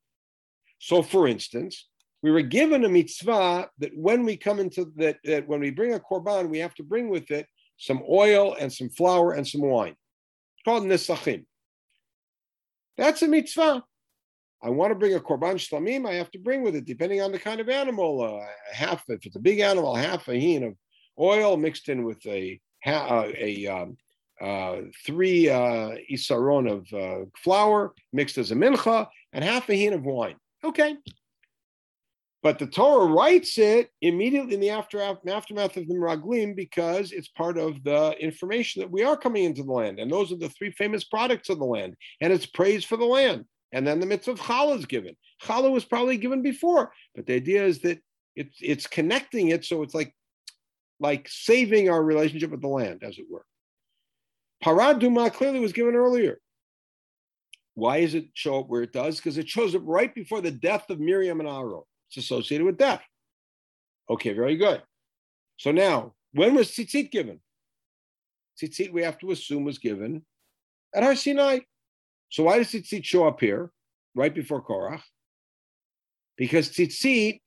So, 0.79 1.01
for 1.01 1.27
instance, 1.27 1.87
we 2.21 2.31
were 2.31 2.41
given 2.41 2.83
a 2.83 2.89
mitzvah 2.89 3.69
that 3.79 3.91
when 3.95 4.25
we 4.25 4.35
come 4.35 4.59
into 4.59 4.91
that, 4.97 5.17
that 5.23 5.47
when 5.47 5.61
we 5.61 5.71
bring 5.71 5.93
a 5.93 5.99
korban, 5.99 6.49
we 6.49 6.59
have 6.59 6.75
to 6.75 6.83
bring 6.83 7.09
with 7.09 7.31
it 7.31 7.47
some 7.77 8.03
oil 8.09 8.55
and 8.59 8.71
some 8.71 8.89
flour 8.89 9.31
and 9.33 9.47
some 9.47 9.61
wine. 9.61 9.95
It's 10.57 10.63
called 10.65 10.83
nesachim. 10.83 11.45
That's 12.97 13.21
a 13.21 13.27
mitzvah. 13.27 13.83
I 14.63 14.69
want 14.69 14.91
to 14.91 14.95
bring 14.95 15.15
a 15.15 15.19
korban 15.19 15.55
shlamim, 15.55 16.07
I 16.07 16.13
have 16.15 16.29
to 16.31 16.39
bring 16.39 16.61
with 16.61 16.75
it, 16.75 16.85
depending 16.85 17.21
on 17.21 17.31
the 17.31 17.39
kind 17.39 17.59
of 17.59 17.69
animal, 17.69 18.21
uh, 18.21 18.45
half, 18.71 19.03
if 19.07 19.25
it's 19.25 19.35
a 19.35 19.39
big 19.39 19.59
animal, 19.59 19.95
half 19.95 20.27
a 20.27 20.39
hin 20.39 20.63
of 20.63 20.75
oil 21.19 21.57
mixed 21.57 21.89
in 21.89 22.03
with 22.03 22.23
a, 22.27 22.59
uh, 22.85 23.27
a 23.35 23.65
um, 23.65 23.97
uh, 24.41 24.77
three 25.05 25.49
uh, 25.49 25.95
isaron 26.11 26.69
of 26.69 26.93
uh, 26.93 27.25
flour 27.37 27.93
mixed 28.11 28.37
as 28.37 28.51
a 28.51 28.55
mincha, 28.55 29.07
and 29.33 29.43
half 29.43 29.69
a 29.69 29.75
hin 29.75 29.93
of 29.93 30.03
wine. 30.03 30.35
Okay. 30.63 30.97
But 32.43 32.57
the 32.57 32.65
Torah 32.65 33.05
writes 33.05 33.59
it 33.59 33.91
immediately 34.01 34.55
in 34.55 34.59
the 34.59 34.71
after, 34.71 34.99
aftermath 34.99 35.77
of 35.77 35.87
the 35.87 35.93
Meraglim 35.93 36.55
because 36.55 37.11
it's 37.11 37.27
part 37.27 37.59
of 37.59 37.83
the 37.83 38.15
information 38.19 38.81
that 38.81 38.89
we 38.89 39.03
are 39.03 39.15
coming 39.15 39.43
into 39.43 39.63
the 39.63 39.71
land. 39.71 39.99
And 39.99 40.11
those 40.11 40.31
are 40.31 40.37
the 40.37 40.49
three 40.49 40.71
famous 40.71 41.03
products 41.03 41.49
of 41.49 41.59
the 41.59 41.65
land. 41.65 41.95
And 42.19 42.33
it's 42.33 42.47
praise 42.47 42.83
for 42.83 42.97
the 42.97 43.05
land. 43.05 43.45
And 43.73 43.85
then 43.85 43.99
the 43.99 44.05
mitzvah 44.05 44.31
of 44.31 44.39
challah 44.39 44.79
is 44.79 44.85
given. 44.85 45.15
Challah 45.43 45.71
was 45.71 45.85
probably 45.85 46.17
given 46.17 46.41
before, 46.41 46.91
but 47.15 47.25
the 47.25 47.35
idea 47.35 47.63
is 47.63 47.79
that 47.79 47.99
it's 48.35 48.57
it's 48.61 48.87
connecting 48.87 49.49
it, 49.49 49.65
so 49.65 49.81
it's 49.83 49.93
like 49.93 50.13
like 50.99 51.27
saving 51.29 51.89
our 51.89 52.03
relationship 52.03 52.51
with 52.51 52.61
the 52.61 52.67
land, 52.67 53.03
as 53.03 53.17
it 53.17 53.25
were. 53.29 53.45
Paraduma 54.63 55.33
clearly 55.33 55.59
was 55.59 55.73
given 55.73 55.95
earlier. 55.95 56.39
Why 57.73 58.01
does 58.01 58.15
it 58.15 58.27
show 58.33 58.59
up 58.59 58.67
where 58.67 58.83
it 58.83 58.93
does? 58.93 59.17
Because 59.17 59.37
it 59.37 59.49
shows 59.49 59.73
up 59.75 59.81
right 59.85 60.13
before 60.13 60.41
the 60.41 60.51
death 60.51 60.89
of 60.89 60.99
Miriam 60.99 61.39
and 61.39 61.49
Aaron. 61.49 61.81
It's 62.09 62.17
associated 62.17 62.65
with 62.65 62.77
death. 62.77 63.01
Okay, 64.09 64.33
very 64.33 64.57
good. 64.57 64.83
So 65.57 65.71
now, 65.71 66.13
when 66.33 66.53
was 66.53 66.69
tzitzit 66.69 67.11
given? 67.11 67.39
Tzitzit, 68.61 68.91
we 68.91 69.03
have 69.03 69.17
to 69.19 69.31
assume, 69.31 69.63
was 69.63 69.77
given 69.77 70.23
at 70.93 71.03
Har 71.03 71.15
Sinai. 71.15 71.59
So 72.29 72.43
why 72.43 72.57
does 72.57 72.67
tzitzit 72.67 73.05
show 73.05 73.27
up 73.27 73.39
here, 73.39 73.71
right 74.15 74.33
before 74.33 74.63
Korach? 74.63 75.01
Because 76.37 76.69
tzitzit 76.69 77.39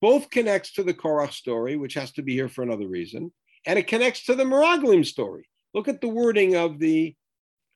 both 0.00 0.30
connects 0.30 0.72
to 0.72 0.82
the 0.82 0.94
Korach 0.94 1.32
story, 1.32 1.76
which 1.76 1.94
has 1.94 2.12
to 2.12 2.22
be 2.22 2.32
here 2.32 2.48
for 2.48 2.62
another 2.62 2.88
reason, 2.88 3.32
and 3.66 3.78
it 3.78 3.86
connects 3.86 4.24
to 4.24 4.34
the 4.34 4.44
Meraglim 4.44 5.04
story. 5.04 5.46
Look 5.74 5.88
at 5.88 6.00
the 6.00 6.08
wording 6.08 6.56
of 6.56 6.78
the 6.78 7.14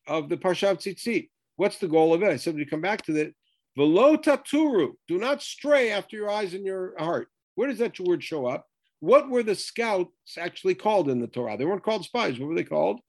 of 0.06 0.28
the 0.28 0.36
Parshav 0.36 0.76
Tzitzit. 0.76 1.28
What's 1.56 1.78
the 1.78 1.88
goal 1.88 2.12
of 2.12 2.22
it? 2.22 2.28
I 2.28 2.36
said 2.36 2.56
we 2.56 2.64
come 2.64 2.80
back 2.80 3.02
to 3.02 3.12
that. 3.12 3.34
Velo 3.76 4.16
taturu, 4.16 4.92
do 5.08 5.18
not 5.18 5.42
stray 5.42 5.90
after 5.90 6.16
your 6.16 6.30
eyes 6.30 6.54
and 6.54 6.64
your 6.64 6.94
heart. 6.98 7.28
Where 7.54 7.68
does 7.68 7.78
that 7.78 7.98
word 7.98 8.22
show 8.22 8.46
up? 8.46 8.66
What 9.00 9.28
were 9.28 9.42
the 9.42 9.54
scouts 9.54 10.38
actually 10.38 10.74
called 10.74 11.08
in 11.08 11.20
the 11.20 11.26
Torah? 11.26 11.56
They 11.56 11.64
weren't 11.64 11.82
called 11.82 12.04
spies. 12.04 12.38
What 12.38 12.48
were 12.48 12.54
they 12.54 12.64
called? 12.64 13.00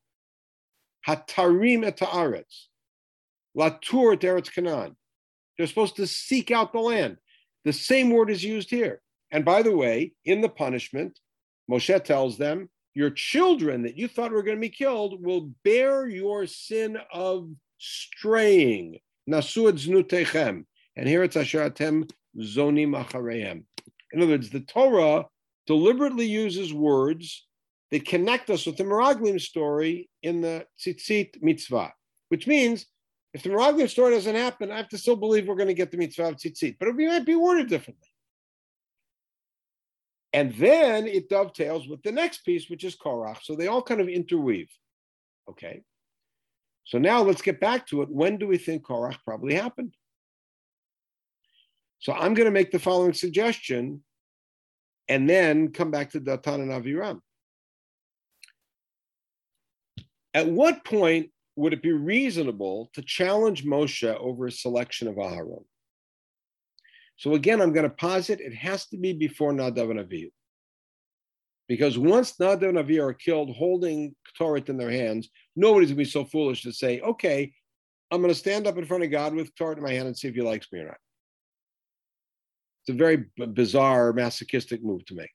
Hatarim 1.07 1.85
et 1.85 1.97
haaretz. 1.99 2.65
Latur 3.57 4.13
et 4.13 4.21
Eretz 4.21 4.53
Canaan. 4.53 4.95
They're 5.57 5.67
supposed 5.67 5.95
to 5.97 6.07
seek 6.07 6.51
out 6.51 6.73
the 6.73 6.79
land. 6.79 7.17
The 7.63 7.73
same 7.73 8.09
word 8.09 8.29
is 8.29 8.43
used 8.43 8.69
here. 8.69 9.01
And 9.31 9.45
by 9.45 9.61
the 9.61 9.75
way, 9.75 10.13
in 10.25 10.41
the 10.41 10.49
punishment, 10.49 11.19
Moshe 11.69 12.03
tells 12.03 12.37
them, 12.37 12.69
Your 12.95 13.09
children 13.09 13.83
that 13.83 13.97
you 13.97 14.07
thought 14.07 14.31
were 14.31 14.41
going 14.41 14.57
to 14.57 14.61
be 14.61 14.69
killed 14.69 15.23
will 15.23 15.51
bear 15.65 16.07
your 16.07 16.47
sin 16.47 16.97
of 17.11 17.49
straying. 17.77 18.99
Nasuad 19.29 19.73
znutechem. 19.73 20.63
And 20.95 21.07
here 21.07 21.23
it's 21.23 21.35
Asher 21.35 21.69
Atem 21.69 22.09
zonim 22.39 22.95
acharehem. 22.95 23.63
In 24.13 24.21
other 24.21 24.31
words, 24.31 24.49
the 24.49 24.61
Torah 24.61 25.25
deliberately 25.67 26.25
uses 26.25 26.73
words 26.73 27.45
that 27.91 28.05
connect 28.05 28.49
us 28.49 28.65
with 28.65 28.77
the 28.77 28.85
Meraglim 28.85 29.41
story 29.41 30.09
in 30.23 30.39
the 30.39 30.65
Tzitzit 30.79 31.41
mitzvah, 31.41 31.93
which 32.29 32.47
means 32.47 32.85
if 33.33 33.43
the 33.43 33.49
Meraglim 33.49 33.89
story 33.89 34.13
doesn't 34.13 34.35
happen, 34.35 34.71
I 34.71 34.77
have 34.77 34.89
to 34.89 34.97
still 34.97 35.17
believe 35.17 35.47
we're 35.47 35.55
going 35.55 35.67
to 35.67 35.73
get 35.73 35.91
the 35.91 35.97
mitzvah 35.97 36.29
of 36.29 36.35
Tzitzit, 36.37 36.77
but 36.79 36.87
it 36.87 36.95
might 36.95 37.25
be 37.25 37.35
worded 37.35 37.67
differently. 37.67 38.07
And 40.35 40.53
then 40.55 41.07
it 41.07 41.29
dovetails 41.29 41.87
with 41.87 42.03
the 42.03 42.11
next 42.11 42.39
piece, 42.39 42.69
which 42.69 42.83
is 42.83 42.97
Korach. 42.97 43.37
So 43.43 43.55
they 43.55 43.67
all 43.67 43.81
kind 43.81 44.01
of 44.01 44.09
interweave. 44.09 44.69
Okay. 45.49 45.81
So 46.83 46.97
now 46.97 47.21
let's 47.21 47.41
get 47.41 47.61
back 47.61 47.87
to 47.87 48.01
it. 48.01 48.09
When 48.09 48.37
do 48.37 48.45
we 48.45 48.57
think 48.57 48.83
Korach 48.83 49.15
probably 49.23 49.53
happened? 49.53 49.95
So 51.99 52.11
I'm 52.11 52.33
going 52.33 52.47
to 52.47 52.51
make 52.51 52.71
the 52.71 52.79
following 52.79 53.13
suggestion 53.13 54.03
and 55.07 55.29
then 55.29 55.71
come 55.71 55.89
back 55.89 56.11
to 56.11 56.19
Datan 56.19 56.55
and 56.55 56.71
Aviram. 56.71 57.21
At 60.33 60.49
what 60.49 60.83
point 60.83 61.31
would 61.55 61.71
it 61.71 61.81
be 61.81 61.93
reasonable 61.93 62.89
to 62.93 63.01
challenge 63.01 63.63
Moshe 63.63 64.13
over 64.17 64.47
a 64.47 64.51
selection 64.51 65.07
of 65.07 65.15
Aharon? 65.15 65.63
So 67.17 67.33
again, 67.35 67.61
I'm 67.61 67.73
going 67.73 67.89
to 67.89 67.95
posit 67.95 68.41
it 68.41 68.53
has 68.53 68.87
to 68.87 68.97
be 68.97 69.13
before 69.13 69.53
Nadav 69.53 69.91
and 69.91 69.99
Avihu. 69.99 70.29
Because 71.67 71.97
once 71.97 72.33
Nadav 72.33 72.69
and 72.69 72.77
Avihu 72.77 73.03
are 73.03 73.13
killed 73.13 73.55
holding 73.55 74.15
Ktoret 74.39 74.69
in 74.69 74.77
their 74.77 74.91
hands, 74.91 75.29
nobody's 75.55 75.89
going 75.89 75.97
to 75.97 76.03
be 76.03 76.09
so 76.09 76.25
foolish 76.25 76.61
to 76.63 76.71
say, 76.71 76.99
okay, 76.99 77.51
I'm 78.11 78.21
going 78.21 78.33
to 78.33 78.39
stand 78.39 78.67
up 78.67 78.77
in 78.77 78.85
front 78.85 79.03
of 79.03 79.11
God 79.11 79.33
with 79.33 79.55
Ktoret 79.55 79.77
in 79.77 79.83
my 79.83 79.91
hand 79.91 80.07
and 80.07 80.17
see 80.17 80.27
if 80.27 80.35
he 80.35 80.41
likes 80.41 80.67
me 80.71 80.79
or 80.79 80.87
not. 80.87 80.97
It's 82.81 82.93
a 82.93 82.97
very 82.97 83.25
b- 83.35 83.45
bizarre, 83.47 84.13
masochistic 84.13 84.83
move 84.83 85.05
to 85.05 85.15
make. 85.15 85.31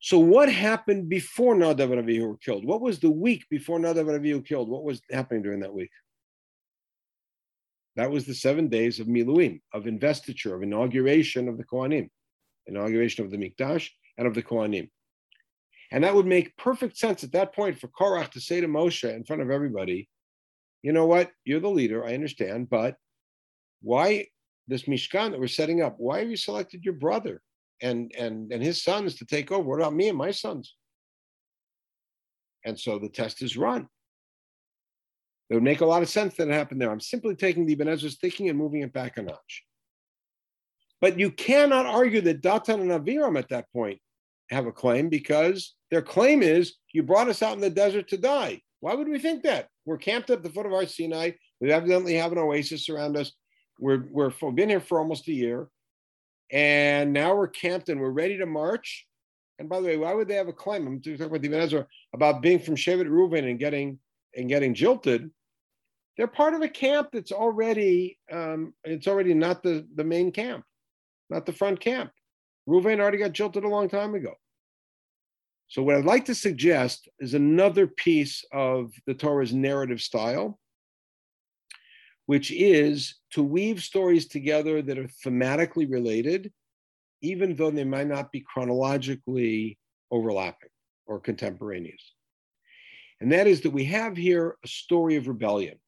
So, 0.00 0.18
what 0.20 0.50
happened 0.50 1.08
before 1.08 1.56
Nadav 1.56 1.92
and 1.92 2.06
Avihu 2.06 2.28
were 2.28 2.36
killed? 2.36 2.64
What 2.64 2.80
was 2.80 3.00
the 3.00 3.10
week 3.10 3.44
before 3.50 3.80
Nadav 3.80 4.08
and 4.08 4.24
Avihu 4.24 4.36
were 4.36 4.42
killed? 4.42 4.68
What 4.68 4.84
was 4.84 5.02
happening 5.10 5.42
during 5.42 5.60
that 5.60 5.74
week? 5.74 5.90
That 7.98 8.12
was 8.12 8.26
the 8.26 8.34
seven 8.34 8.68
days 8.68 9.00
of 9.00 9.08
Miluim, 9.08 9.60
of 9.74 9.88
investiture, 9.88 10.54
of 10.54 10.62
inauguration 10.62 11.48
of 11.48 11.58
the 11.58 11.64
Kohanim, 11.64 12.08
inauguration 12.68 13.24
of 13.24 13.32
the 13.32 13.36
Mikdash 13.36 13.88
and 14.16 14.28
of 14.28 14.34
the 14.34 14.42
Kohanim. 14.42 14.88
And 15.90 16.04
that 16.04 16.14
would 16.14 16.24
make 16.24 16.56
perfect 16.56 16.96
sense 16.96 17.24
at 17.24 17.32
that 17.32 17.52
point 17.52 17.76
for 17.76 17.88
Korach 17.88 18.30
to 18.30 18.40
say 18.40 18.60
to 18.60 18.68
Moshe 18.68 19.12
in 19.12 19.24
front 19.24 19.42
of 19.42 19.50
everybody, 19.50 20.08
you 20.82 20.92
know 20.92 21.06
what, 21.06 21.32
you're 21.44 21.58
the 21.58 21.68
leader, 21.68 22.06
I 22.06 22.14
understand, 22.14 22.70
but 22.70 22.94
why 23.82 24.28
this 24.68 24.84
Mishkan 24.84 25.32
that 25.32 25.40
we're 25.40 25.48
setting 25.48 25.82
up, 25.82 25.96
why 25.98 26.20
have 26.20 26.30
you 26.30 26.36
selected 26.36 26.84
your 26.84 26.94
brother 26.94 27.42
and, 27.82 28.12
and, 28.16 28.52
and 28.52 28.62
his 28.62 28.80
sons 28.80 29.16
to 29.16 29.26
take 29.26 29.50
over? 29.50 29.68
What 29.68 29.80
about 29.80 29.94
me 29.94 30.08
and 30.08 30.16
my 30.16 30.30
sons? 30.30 30.76
And 32.64 32.78
so 32.78 33.00
the 33.00 33.08
test 33.08 33.42
is 33.42 33.56
run. 33.56 33.88
It 35.50 35.54
would 35.54 35.62
make 35.62 35.80
a 35.80 35.86
lot 35.86 36.02
of 36.02 36.08
sense 36.08 36.34
that 36.34 36.48
it 36.48 36.54
happened 36.54 36.80
there. 36.80 36.90
I'm 36.90 37.00
simply 37.00 37.34
taking 37.34 37.64
the 37.64 37.72
Ibn 37.72 37.88
Ezra's 37.88 38.16
thinking 38.16 38.48
and 38.48 38.58
moving 38.58 38.82
it 38.82 38.92
back 38.92 39.16
a 39.16 39.22
notch. 39.22 39.64
But 41.00 41.18
you 41.18 41.30
cannot 41.30 41.86
argue 41.86 42.20
that 42.22 42.42
Datan 42.42 42.80
and 42.80 42.90
Aviram 42.90 43.38
at 43.38 43.48
that 43.48 43.70
point 43.72 43.98
have 44.50 44.66
a 44.66 44.72
claim 44.72 45.08
because 45.08 45.74
their 45.90 46.02
claim 46.02 46.42
is 46.42 46.74
you 46.92 47.02
brought 47.02 47.28
us 47.28 47.42
out 47.42 47.54
in 47.54 47.60
the 47.60 47.70
desert 47.70 48.08
to 48.08 48.18
die. 48.18 48.60
Why 48.80 48.94
would 48.94 49.08
we 49.08 49.18
think 49.18 49.42
that? 49.44 49.68
We're 49.84 49.98
camped 49.98 50.30
at 50.30 50.42
the 50.42 50.50
foot 50.50 50.66
of 50.66 50.72
Har 50.72 50.86
Sinai. 50.86 51.32
We 51.60 51.72
evidently 51.72 52.14
have 52.14 52.32
an 52.32 52.38
oasis 52.38 52.88
around 52.88 53.16
us. 53.16 53.32
We're, 53.80 54.04
we're 54.10 54.32
we've 54.42 54.54
been 54.54 54.68
here 54.68 54.80
for 54.80 54.98
almost 54.98 55.28
a 55.28 55.32
year. 55.32 55.68
And 56.50 57.12
now 57.12 57.34
we're 57.34 57.48
camped 57.48 57.88
and 57.88 58.00
we're 58.00 58.10
ready 58.10 58.38
to 58.38 58.46
march. 58.46 59.06
And 59.58 59.68
by 59.68 59.80
the 59.80 59.86
way, 59.86 59.96
why 59.96 60.14
would 60.14 60.28
they 60.28 60.34
have 60.34 60.48
a 60.48 60.52
claim? 60.52 60.86
I'm 60.86 61.00
talking 61.00 61.20
about 61.22 61.42
the 61.42 61.54
Ezra 61.54 61.86
about 62.14 62.42
being 62.42 62.58
from 62.58 62.76
Shevet 62.76 63.08
Reuven 63.08 63.48
and 63.48 63.58
getting 63.58 63.98
and 64.36 64.48
getting 64.48 64.74
jilted 64.74 65.30
they're 66.18 66.26
part 66.26 66.52
of 66.52 66.62
a 66.62 66.68
camp 66.68 67.10
that's 67.12 67.30
already 67.30 68.18
um, 68.30 68.74
it's 68.84 69.06
already 69.06 69.32
not 69.32 69.62
the, 69.62 69.86
the 69.94 70.04
main 70.04 70.32
camp, 70.32 70.64
not 71.30 71.46
the 71.46 71.52
front 71.52 71.78
camp. 71.80 72.10
Reuven 72.68 72.98
already 72.98 73.18
got 73.18 73.32
jilted 73.32 73.64
a 73.64 73.68
long 73.68 73.88
time 73.88 74.14
ago. 74.14 74.34
So 75.68 75.82
what 75.82 75.94
I'd 75.96 76.04
like 76.04 76.24
to 76.26 76.34
suggest 76.34 77.08
is 77.20 77.34
another 77.34 77.86
piece 77.86 78.44
of 78.52 78.92
the 79.06 79.14
Torah's 79.14 79.54
narrative 79.54 80.00
style, 80.00 80.58
which 82.26 82.50
is 82.50 83.14
to 83.32 83.42
weave 83.42 83.80
stories 83.82 84.26
together 84.26 84.82
that 84.82 84.98
are 84.98 85.08
thematically 85.24 85.90
related, 85.90 86.50
even 87.22 87.54
though 87.54 87.70
they 87.70 87.84
might 87.84 88.08
not 88.08 88.32
be 88.32 88.40
chronologically 88.40 89.78
overlapping 90.10 90.70
or 91.06 91.20
contemporaneous. 91.20 92.14
And 93.20 93.30
that 93.32 93.46
is 93.46 93.60
that 93.60 93.70
we 93.72 93.84
have 93.84 94.16
here 94.16 94.56
a 94.64 94.68
story 94.68 95.16
of 95.16 95.28
rebellion. 95.28 95.78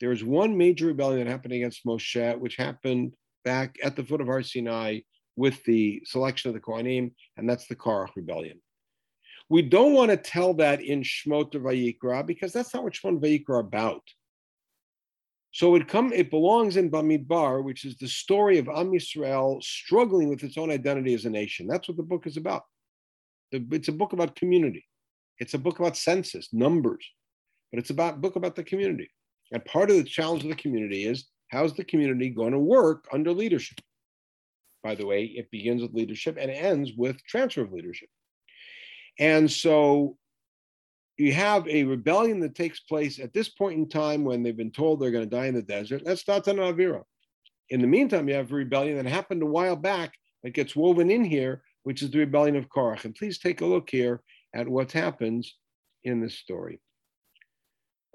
There 0.00 0.12
is 0.12 0.24
one 0.24 0.56
major 0.56 0.86
rebellion 0.86 1.24
that 1.24 1.30
happened 1.30 1.52
against 1.52 1.84
Moshe, 1.84 2.38
which 2.38 2.56
happened 2.56 3.12
back 3.44 3.76
at 3.82 3.96
the 3.96 4.04
foot 4.04 4.20
of 4.20 4.26
Har 4.26 4.42
Sinai 4.42 5.00
with 5.36 5.62
the 5.64 6.02
selection 6.04 6.48
of 6.48 6.54
the 6.54 6.60
Kohanim, 6.60 7.12
and 7.36 7.48
that's 7.48 7.66
the 7.66 7.76
Korach 7.76 8.16
rebellion. 8.16 8.60
We 9.48 9.62
don't 9.62 9.94
want 9.94 10.10
to 10.10 10.16
tell 10.16 10.54
that 10.54 10.80
in 10.80 11.02
Shmot 11.02 11.54
or 11.54 11.60
Vayikra 11.60 12.26
because 12.26 12.52
that's 12.52 12.72
not 12.72 12.84
what 12.84 12.94
Shmot 12.94 13.20
Vayikra 13.20 13.56
are 13.56 13.58
about. 13.58 14.02
So 15.52 15.74
it 15.74 15.88
come 15.88 16.12
it 16.12 16.30
belongs 16.30 16.76
in 16.76 16.90
Bamidbar, 16.90 17.64
which 17.64 17.84
is 17.84 17.96
the 17.96 18.06
story 18.06 18.58
of 18.58 18.68
Am 18.68 18.92
Yisrael 18.92 19.62
struggling 19.62 20.28
with 20.28 20.44
its 20.44 20.56
own 20.56 20.70
identity 20.70 21.12
as 21.12 21.24
a 21.24 21.30
nation. 21.30 21.66
That's 21.66 21.88
what 21.88 21.96
the 21.96 22.04
book 22.04 22.26
is 22.26 22.36
about. 22.36 22.62
It's 23.50 23.88
a 23.88 23.92
book 23.92 24.12
about 24.12 24.36
community. 24.36 24.86
It's 25.40 25.54
a 25.54 25.58
book 25.58 25.80
about 25.80 25.96
census, 25.96 26.52
numbers, 26.52 27.04
but 27.72 27.80
it's 27.80 27.90
about 27.90 28.20
book 28.20 28.36
about 28.36 28.54
the 28.54 28.62
community. 28.62 29.10
And 29.52 29.64
part 29.64 29.90
of 29.90 29.96
the 29.96 30.04
challenge 30.04 30.42
of 30.44 30.50
the 30.50 30.56
community 30.56 31.04
is 31.04 31.26
how's 31.48 31.74
the 31.74 31.84
community 31.84 32.30
going 32.30 32.52
to 32.52 32.58
work 32.58 33.06
under 33.12 33.32
leadership? 33.32 33.80
By 34.82 34.94
the 34.94 35.06
way, 35.06 35.24
it 35.24 35.50
begins 35.50 35.82
with 35.82 35.92
leadership 35.92 36.36
and 36.40 36.50
ends 36.50 36.92
with 36.96 37.22
transfer 37.24 37.62
of 37.62 37.72
leadership. 37.72 38.08
And 39.18 39.50
so 39.50 40.16
you 41.18 41.32
have 41.34 41.68
a 41.68 41.84
rebellion 41.84 42.40
that 42.40 42.54
takes 42.54 42.80
place 42.80 43.18
at 43.18 43.34
this 43.34 43.50
point 43.50 43.78
in 43.78 43.88
time 43.88 44.24
when 44.24 44.42
they've 44.42 44.56
been 44.56 44.70
told 44.70 45.00
they're 45.00 45.10
going 45.10 45.28
to 45.28 45.36
die 45.36 45.46
in 45.46 45.54
the 45.54 45.62
desert. 45.62 46.02
That's 46.04 46.24
Datan 46.24 46.56
Avira. 46.56 47.02
In 47.68 47.82
the 47.82 47.86
meantime, 47.86 48.28
you 48.28 48.34
have 48.34 48.50
a 48.50 48.54
rebellion 48.54 48.96
that 48.96 49.06
happened 49.06 49.42
a 49.42 49.46
while 49.46 49.76
back 49.76 50.14
that 50.42 50.54
gets 50.54 50.74
woven 50.74 51.10
in 51.10 51.24
here, 51.24 51.62
which 51.82 52.02
is 52.02 52.10
the 52.10 52.18
rebellion 52.18 52.56
of 52.56 52.68
Korach. 52.68 53.04
And 53.04 53.14
please 53.14 53.38
take 53.38 53.60
a 53.60 53.66
look 53.66 53.90
here 53.90 54.22
at 54.54 54.66
what 54.66 54.92
happens 54.92 55.56
in 56.04 56.20
this 56.20 56.38
story. 56.38 56.80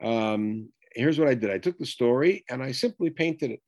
Um, 0.02 0.70
here's 0.96 1.20
what 1.20 1.28
I 1.28 1.36
did. 1.36 1.52
I 1.52 1.58
took 1.58 1.78
the 1.78 1.86
story 1.86 2.44
and 2.50 2.64
I 2.64 2.72
simply 2.72 3.10
painted 3.10 3.52
it. 3.52 3.62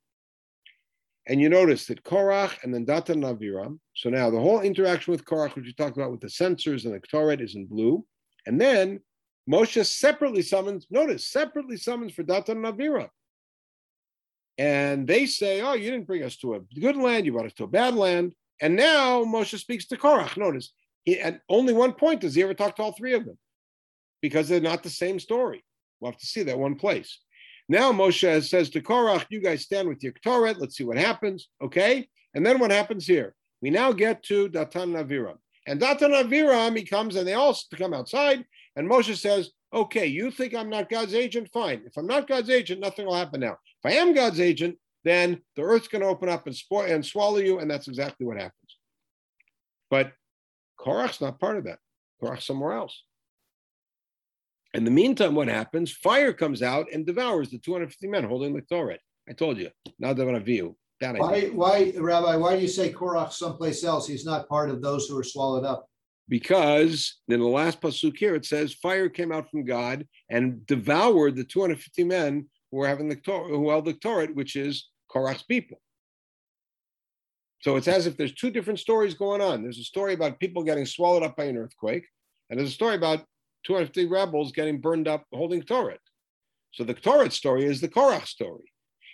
And 1.26 1.40
you 1.40 1.50
notice 1.50 1.86
that 1.86 2.04
Korach 2.04 2.62
and 2.62 2.72
then 2.72 2.86
Datan 2.86 3.22
and 3.22 3.24
Aviram. 3.24 3.78
So 3.94 4.08
now 4.08 4.30
the 4.30 4.40
whole 4.40 4.60
interaction 4.60 5.12
with 5.12 5.26
Korach, 5.26 5.54
which 5.54 5.66
we 5.66 5.74
talked 5.74 5.96
about 5.96 6.10
with 6.10 6.20
the 6.20 6.30
censers 6.30 6.86
and 6.86 6.94
the 6.94 7.00
Ktoret, 7.00 7.42
is 7.42 7.54
in 7.54 7.66
blue. 7.66 8.04
And 8.46 8.58
then 8.58 9.00
Moshe 9.48 9.84
separately 9.84 10.40
summons, 10.40 10.86
notice, 10.90 11.26
separately 11.26 11.76
summons 11.76 12.14
for 12.14 12.22
Datan 12.22 12.64
and 12.64 12.64
Aviram. 12.64 13.10
And 14.56 15.06
they 15.06 15.26
say, 15.26 15.60
Oh, 15.60 15.74
you 15.74 15.90
didn't 15.90 16.06
bring 16.06 16.24
us 16.24 16.36
to 16.38 16.54
a 16.54 16.60
good 16.80 16.96
land, 16.96 17.26
you 17.26 17.32
brought 17.32 17.46
us 17.46 17.52
to 17.54 17.64
a 17.64 17.68
bad 17.68 17.94
land. 17.94 18.32
And 18.60 18.74
now 18.74 19.22
Moshe 19.22 19.58
speaks 19.58 19.86
to 19.88 19.96
Korach. 19.96 20.36
Notice, 20.36 20.72
he, 21.04 21.20
at 21.20 21.42
only 21.48 21.72
one 21.72 21.92
point 21.92 22.22
does 22.22 22.34
he 22.34 22.42
ever 22.42 22.54
talk 22.54 22.76
to 22.76 22.82
all 22.82 22.92
three 22.92 23.12
of 23.12 23.24
them 23.24 23.38
because 24.20 24.48
they're 24.48 24.60
not 24.60 24.82
the 24.82 24.90
same 24.90 25.20
story. 25.20 25.62
We'll 26.00 26.12
have 26.12 26.20
to 26.20 26.26
see 26.26 26.42
that 26.44 26.58
one 26.58 26.76
place. 26.76 27.18
Now 27.68 27.92
Moshe 27.92 28.48
says 28.48 28.70
to 28.70 28.80
Korach, 28.80 29.26
you 29.30 29.40
guys 29.40 29.62
stand 29.62 29.88
with 29.88 30.02
your 30.02 30.12
Ktoret. 30.12 30.58
Let's 30.58 30.76
see 30.76 30.84
what 30.84 30.96
happens. 30.96 31.48
Okay. 31.62 32.08
And 32.34 32.44
then 32.44 32.58
what 32.58 32.70
happens 32.70 33.06
here? 33.06 33.34
We 33.60 33.70
now 33.70 33.92
get 33.92 34.22
to 34.24 34.48
Datan 34.48 34.94
Aviram. 34.94 35.38
And 35.66 35.80
Datan 35.80 36.14
Aviram, 36.14 36.76
he 36.76 36.84
comes 36.84 37.16
and 37.16 37.26
they 37.26 37.34
all 37.34 37.56
come 37.76 37.92
outside. 37.92 38.44
And 38.76 38.88
Moshe 38.88 39.16
says, 39.16 39.50
okay, 39.74 40.06
you 40.06 40.30
think 40.30 40.54
I'm 40.54 40.70
not 40.70 40.88
God's 40.88 41.14
agent? 41.14 41.50
Fine. 41.52 41.82
If 41.84 41.96
I'm 41.96 42.06
not 42.06 42.28
God's 42.28 42.48
agent, 42.48 42.80
nothing 42.80 43.06
will 43.06 43.14
happen 43.14 43.40
now. 43.40 43.58
If 43.84 43.92
I 43.92 43.96
am 43.96 44.14
God's 44.14 44.40
agent, 44.40 44.76
then 45.04 45.40
the 45.56 45.62
earth's 45.62 45.88
going 45.88 46.02
to 46.02 46.08
open 46.08 46.28
up 46.28 46.46
and 46.46 46.56
spoil 46.56 46.90
and 46.90 47.04
swallow 47.04 47.38
you, 47.38 47.58
and 47.58 47.70
that's 47.70 47.88
exactly 47.88 48.26
what 48.26 48.36
happens. 48.36 48.76
But 49.90 50.12
Korach's 50.80 51.20
not 51.20 51.40
part 51.40 51.56
of 51.56 51.64
that. 51.64 51.78
Korach's 52.22 52.46
somewhere 52.46 52.72
else. 52.72 53.02
In 54.74 54.84
the 54.84 54.90
meantime, 54.90 55.34
what 55.34 55.48
happens? 55.48 55.92
Fire 55.92 56.32
comes 56.32 56.62
out 56.62 56.86
and 56.92 57.06
devours 57.06 57.50
the 57.50 57.58
250 57.58 58.06
men 58.08 58.24
holding 58.24 58.54
the 58.54 58.62
Ktoret. 58.62 58.98
I 59.28 59.32
told 59.32 59.58
you, 59.58 59.70
Nadav 60.02 60.42
Avihu. 60.42 60.74
Why, 61.00 61.46
why, 61.52 61.92
Rabbi, 61.96 62.36
why 62.36 62.56
do 62.56 62.62
you 62.62 62.68
say 62.68 62.92
Korach 62.92 63.32
someplace 63.32 63.84
else? 63.84 64.06
He's 64.08 64.24
not 64.24 64.48
part 64.48 64.68
of 64.68 64.82
those 64.82 65.06
who 65.06 65.16
are 65.16 65.24
swallowed 65.24 65.64
up. 65.64 65.86
Because 66.28 67.20
in 67.28 67.38
the 67.40 67.46
last 67.46 67.80
pasuk 67.80 68.16
here, 68.16 68.34
it 68.34 68.44
says 68.44 68.74
fire 68.74 69.08
came 69.08 69.30
out 69.30 69.48
from 69.48 69.64
God 69.64 70.06
and 70.28 70.66
devoured 70.66 71.36
the 71.36 71.44
250 71.44 72.04
men 72.04 72.46
who 72.70 72.78
were 72.78 72.88
having 72.88 73.08
the 73.08 73.16
Ktoret, 73.16 73.48
who 73.48 73.70
held 73.70 73.84
the 73.84 73.94
Ktoret, 73.94 74.34
which 74.34 74.56
is 74.56 74.88
Korach's 75.10 75.44
people. 75.44 75.80
So 77.60 77.76
it's 77.76 77.88
as 77.88 78.06
if 78.06 78.16
there's 78.16 78.34
two 78.34 78.50
different 78.50 78.78
stories 78.78 79.14
going 79.14 79.40
on. 79.40 79.62
There's 79.62 79.78
a 79.78 79.84
story 79.84 80.14
about 80.14 80.40
people 80.40 80.64
getting 80.64 80.86
swallowed 80.86 81.22
up 81.22 81.36
by 81.36 81.44
an 81.44 81.56
earthquake, 81.56 82.06
and 82.50 82.58
there's 82.58 82.70
a 82.70 82.74
story 82.74 82.96
about 82.96 83.24
250 83.68 84.06
rebels 84.06 84.50
getting 84.52 84.80
burned 84.80 85.06
up 85.06 85.26
holding 85.30 85.60
Ktoret. 85.60 85.98
So 86.72 86.84
the 86.84 86.94
Ktoret 86.94 87.32
story 87.32 87.66
is 87.66 87.82
the 87.82 87.88
Korach 87.88 88.26
story. 88.26 88.72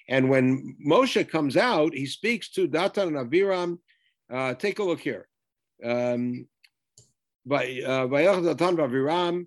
And 0.09 0.31
when 0.31 0.77
Moshe 0.87 1.29
comes 1.29 1.57
out, 1.57 1.93
he 1.93 2.07
speaks 2.07 2.51
to 2.53 2.69
Datan 2.69 3.09
and 3.09 3.17
Aviram. 3.17 3.79
Uh, 4.33 4.55
take 4.55 4.79
a 4.79 4.85
look 4.85 5.01
here. 5.01 5.27
Um, 5.85 6.47
by 7.45 7.65
uh, 7.85 8.07
Datan 8.07 8.77
Aviram, 8.77 9.47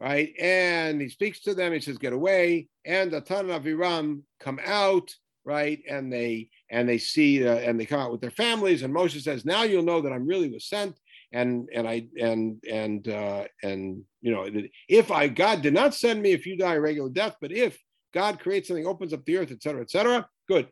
right? 0.00 0.32
And 0.40 1.00
he 1.00 1.08
speaks 1.08 1.40
to 1.40 1.54
them. 1.54 1.72
He 1.72 1.80
says, 1.80 1.98
"Get 1.98 2.12
away!" 2.12 2.68
And 2.84 3.10
Datan 3.10 3.50
and 3.52 3.64
Aviram 3.64 4.22
come 4.38 4.60
out, 4.64 5.12
right? 5.44 5.80
And 5.90 6.12
they 6.12 6.50
and 6.70 6.88
they 6.88 6.98
see 6.98 7.46
uh, 7.46 7.56
and 7.56 7.80
they 7.80 7.86
come 7.86 8.00
out 8.00 8.12
with 8.12 8.20
their 8.20 8.30
families. 8.30 8.82
And 8.82 8.94
Moshe 8.94 9.20
says, 9.20 9.44
"Now 9.44 9.64
you'll 9.64 9.82
know 9.82 10.00
that 10.02 10.12
I'm 10.12 10.26
really 10.26 10.50
was 10.50 10.68
sent." 10.68 10.98
And 11.32 11.68
and 11.74 11.88
I 11.88 12.06
and 12.20 12.62
and 12.70 13.08
uh, 13.08 13.44
and 13.62 14.02
you 14.22 14.32
know, 14.32 14.48
if 14.88 15.10
I 15.10 15.28
God 15.28 15.60
did 15.60 15.74
not 15.74 15.94
send 15.94 16.22
me, 16.22 16.32
if 16.32 16.46
you 16.46 16.56
die 16.56 16.74
a 16.74 16.80
regular 16.80 17.10
death, 17.10 17.36
but 17.40 17.52
if 17.52 17.78
God 18.14 18.38
creates 18.40 18.68
something, 18.68 18.86
opens 18.86 19.12
up 19.12 19.24
the 19.24 19.36
earth, 19.36 19.50
etc., 19.50 19.82
etc. 19.82 20.26
Good. 20.48 20.68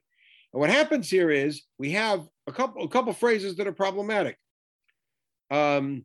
And 0.53 0.61
what 0.61 0.71
happens 0.71 1.11
here 1.11 1.31
is 1.31 1.63
we 1.79 1.91
have 1.91 2.27
a 2.47 2.53
couple 2.53 2.85
a 2.85 2.89
couple 2.89 3.13
phrases 3.13 3.57
that 3.57 3.67
are 3.67 3.73
problematic. 3.73 4.39
Um, 5.51 6.05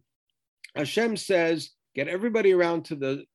Hashem 0.76 1.18
says, 1.18 1.70
"Get 1.96 2.08
everybody 2.08 2.52
around 2.52 2.86
to 2.86 2.96
the 2.96 3.26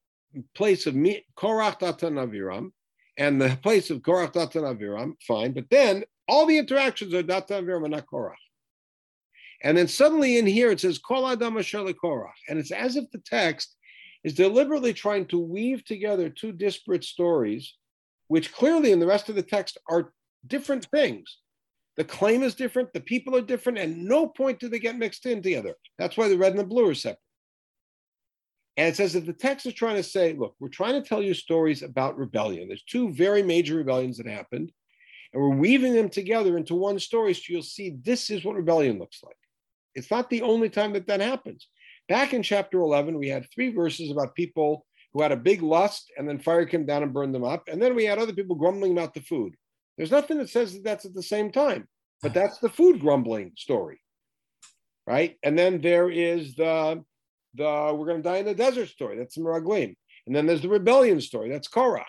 place 0.54 0.86
of 0.86 0.94
Korach 0.94 1.80
Datan 1.80 2.18
Aviram, 2.18 2.72
and 3.16 3.40
the 3.40 3.56
place 3.62 3.90
of 3.90 4.00
Korach 4.00 4.32
Datan 4.32 4.62
Aviram." 4.62 5.14
Fine, 5.22 5.52
but 5.52 5.70
then 5.70 6.04
all 6.26 6.46
the 6.46 6.58
interactions 6.58 7.14
are 7.14 7.22
Datan 7.22 7.62
Aviram 7.62 7.84
and 7.84 7.92
not 7.92 8.06
Korach. 8.06 8.34
And 9.64 9.76
then 9.76 9.88
suddenly 9.88 10.36
in 10.38 10.46
here 10.46 10.70
it 10.70 10.80
says 10.80 10.98
Kol 10.98 11.26
Adam 11.26 11.54
Korach, 11.54 12.32
and 12.48 12.58
it's 12.58 12.70
as 12.70 12.96
if 12.96 13.10
the 13.10 13.22
text 13.24 13.76
is 14.22 14.34
deliberately 14.34 14.92
trying 14.92 15.26
to 15.26 15.38
weave 15.38 15.84
together 15.84 16.28
two 16.28 16.52
disparate 16.52 17.02
stories 17.02 17.74
which 18.28 18.52
clearly 18.52 18.92
in 18.92 19.00
the 19.00 19.06
rest 19.06 19.28
of 19.28 19.34
the 19.34 19.42
text 19.42 19.78
are 19.88 20.12
different 20.46 20.86
things. 20.86 21.38
The 21.96 22.04
claim 22.04 22.42
is 22.42 22.54
different, 22.54 22.92
the 22.92 23.00
people 23.00 23.36
are 23.36 23.42
different, 23.42 23.78
and 23.78 24.04
no 24.04 24.26
point 24.26 24.58
do 24.58 24.68
they 24.68 24.78
get 24.78 24.98
mixed 24.98 25.26
in 25.26 25.42
together. 25.42 25.74
That's 25.98 26.16
why 26.16 26.28
the 26.28 26.38
red 26.38 26.52
and 26.52 26.58
the 26.58 26.64
blue 26.64 26.88
are 26.88 26.94
separate. 26.94 27.20
And 28.76 28.88
it 28.88 28.96
says 28.96 29.12
that 29.12 29.26
the 29.26 29.32
text 29.32 29.66
is 29.66 29.74
trying 29.74 29.96
to 29.96 30.02
say, 30.02 30.32
look, 30.32 30.56
we're 30.58 30.68
trying 30.68 31.00
to 31.00 31.08
tell 31.08 31.22
you 31.22 31.34
stories 31.34 31.82
about 31.82 32.18
rebellion. 32.18 32.66
There's 32.66 32.82
two 32.82 33.12
very 33.12 33.42
major 33.42 33.76
rebellions 33.76 34.18
that 34.18 34.26
happened, 34.26 34.72
and 35.32 35.40
we're 35.42 35.50
weaving 35.50 35.94
them 35.94 36.08
together 36.08 36.56
into 36.56 36.74
one 36.74 36.98
story 36.98 37.34
so 37.34 37.42
you'll 37.48 37.62
see 37.62 37.96
this 38.02 38.30
is 38.30 38.44
what 38.44 38.56
rebellion 38.56 38.98
looks 38.98 39.22
like. 39.22 39.36
It's 39.94 40.10
not 40.10 40.30
the 40.30 40.42
only 40.42 40.68
time 40.68 40.92
that 40.94 41.06
that 41.06 41.20
happens. 41.20 41.68
Back 42.08 42.34
in 42.34 42.42
chapter 42.42 42.80
11, 42.80 43.18
we 43.18 43.28
had 43.28 43.46
three 43.50 43.72
verses 43.72 44.10
about 44.10 44.34
people 44.34 44.84
who 45.12 45.22
had 45.22 45.32
a 45.32 45.36
big 45.36 45.62
lust 45.62 46.10
and 46.18 46.28
then 46.28 46.38
fire 46.38 46.66
came 46.66 46.84
down 46.84 47.02
and 47.02 47.14
burned 47.14 47.34
them 47.34 47.44
up. 47.44 47.68
And 47.68 47.80
then 47.80 47.94
we 47.94 48.04
had 48.04 48.18
other 48.18 48.32
people 48.32 48.56
grumbling 48.56 48.92
about 48.92 49.14
the 49.14 49.20
food. 49.20 49.54
There's 49.96 50.10
nothing 50.10 50.38
that 50.38 50.50
says 50.50 50.74
that 50.74 50.84
that's 50.84 51.04
at 51.04 51.14
the 51.14 51.22
same 51.22 51.52
time, 51.52 51.88
but 52.20 52.34
that's 52.34 52.58
the 52.58 52.68
food 52.68 53.00
grumbling 53.00 53.52
story, 53.56 54.00
right? 55.06 55.36
And 55.42 55.58
then 55.58 55.80
there 55.80 56.10
is 56.10 56.56
the 56.56 57.04
the 57.54 57.94
we're 57.96 58.06
going 58.06 58.22
to 58.22 58.28
die 58.28 58.38
in 58.38 58.46
the 58.46 58.54
desert 58.54 58.88
story. 58.88 59.16
That's 59.16 59.38
Meraglim. 59.38 59.94
And 60.26 60.34
then 60.34 60.46
there's 60.46 60.62
the 60.62 60.68
rebellion 60.68 61.20
story. 61.20 61.50
That's 61.50 61.68
Korach. 61.68 62.02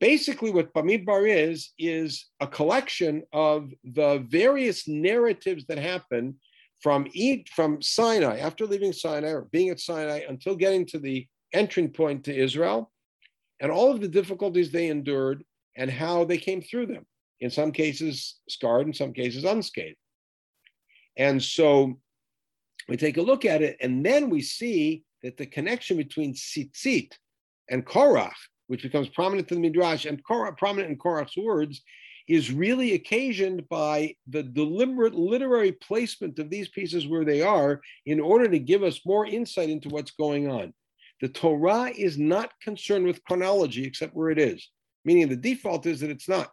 Basically, 0.00 0.50
what 0.50 0.74
Bamidbar 0.74 1.28
is 1.28 1.70
is 1.78 2.26
a 2.40 2.46
collection 2.46 3.22
of 3.32 3.70
the 3.84 4.26
various 4.28 4.86
narratives 4.86 5.64
that 5.66 5.78
happen 5.78 6.36
from 6.82 7.06
each 7.12 7.48
from 7.54 7.80
Sinai 7.80 8.38
after 8.38 8.66
leaving 8.66 8.92
Sinai 8.92 9.30
or 9.30 9.48
being 9.52 9.70
at 9.70 9.80
Sinai 9.80 10.22
until 10.28 10.56
getting 10.56 10.84
to 10.86 10.98
the 10.98 11.26
entering 11.52 11.90
point 11.90 12.24
to 12.24 12.36
Israel 12.36 12.90
and 13.60 13.70
all 13.70 13.92
of 13.92 14.00
the 14.00 14.08
difficulties 14.08 14.70
they 14.70 14.88
endured 14.88 15.44
and 15.76 15.90
how 15.90 16.24
they 16.24 16.38
came 16.38 16.60
through 16.60 16.86
them. 16.86 17.06
In 17.40 17.50
some 17.50 17.72
cases, 17.72 18.36
scarred, 18.48 18.86
in 18.86 18.94
some 18.94 19.12
cases, 19.12 19.44
unscathed. 19.44 19.96
And 21.16 21.42
so 21.42 21.98
we 22.88 22.96
take 22.96 23.16
a 23.16 23.22
look 23.22 23.44
at 23.44 23.62
it, 23.62 23.76
and 23.80 24.04
then 24.04 24.30
we 24.30 24.42
see 24.42 25.04
that 25.22 25.36
the 25.36 25.46
connection 25.46 25.96
between 25.96 26.34
Tzitzit 26.34 27.12
and 27.68 27.86
Korach, 27.86 28.34
which 28.66 28.82
becomes 28.82 29.08
prominent 29.08 29.50
in 29.50 29.60
the 29.60 29.68
Midrash 29.68 30.04
and 30.04 30.22
Korach, 30.24 30.56
prominent 30.56 30.90
in 30.90 30.98
Korach's 30.98 31.36
words, 31.36 31.82
is 32.28 32.52
really 32.52 32.94
occasioned 32.94 33.68
by 33.68 34.14
the 34.26 34.42
deliberate 34.42 35.14
literary 35.14 35.72
placement 35.72 36.38
of 36.38 36.50
these 36.50 36.68
pieces 36.68 37.06
where 37.06 37.24
they 37.24 37.42
are 37.42 37.80
in 38.06 38.20
order 38.20 38.48
to 38.48 38.58
give 38.58 38.82
us 38.82 39.00
more 39.04 39.26
insight 39.26 39.68
into 39.68 39.88
what's 39.88 40.12
going 40.12 40.50
on. 40.50 40.72
The 41.20 41.28
Torah 41.28 41.92
is 41.96 42.18
not 42.18 42.52
concerned 42.60 43.06
with 43.06 43.24
chronology 43.24 43.84
except 43.84 44.14
where 44.14 44.30
it 44.30 44.38
is, 44.38 44.68
meaning 45.04 45.28
the 45.28 45.36
default 45.36 45.86
is 45.86 46.00
that 46.00 46.10
it's 46.10 46.28
not. 46.28 46.50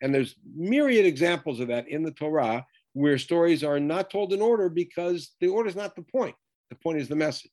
And 0.00 0.14
there's 0.14 0.34
myriad 0.54 1.06
examples 1.06 1.60
of 1.60 1.68
that 1.68 1.88
in 1.88 2.02
the 2.02 2.10
Torah 2.10 2.66
where 2.92 3.18
stories 3.18 3.64
are 3.64 3.80
not 3.80 4.10
told 4.10 4.32
in 4.32 4.40
order 4.40 4.68
because 4.68 5.32
the 5.40 5.48
order 5.48 5.68
is 5.68 5.76
not 5.76 5.96
the 5.96 6.02
point. 6.02 6.34
The 6.70 6.76
point 6.76 6.98
is 6.98 7.08
the 7.08 7.16
message. 7.16 7.50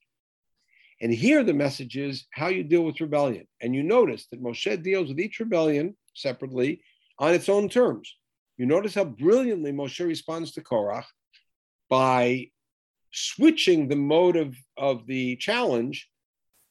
And 1.01 1.11
here 1.11 1.43
the 1.43 1.53
message 1.53 1.97
is 1.97 2.25
how 2.31 2.47
you 2.47 2.63
deal 2.63 2.83
with 2.83 3.01
rebellion. 3.01 3.47
And 3.59 3.75
you 3.75 3.81
notice 3.81 4.27
that 4.27 4.41
Moshe 4.41 4.83
deals 4.83 5.09
with 5.09 5.19
each 5.19 5.39
rebellion 5.39 5.95
separately 6.13 6.83
on 7.19 7.33
its 7.33 7.49
own 7.49 7.69
terms. 7.69 8.15
You 8.57 8.65
notice 8.65 8.95
how 8.95 9.05
brilliantly 9.05 9.71
Moshe 9.71 10.05
responds 10.05 10.51
to 10.53 10.61
Korach 10.61 11.05
by 11.89 12.49
switching 13.11 13.87
the 13.87 13.95
mode 13.95 14.35
of, 14.35 14.55
of 14.77 15.05
the 15.07 15.35
challenge 15.37 16.09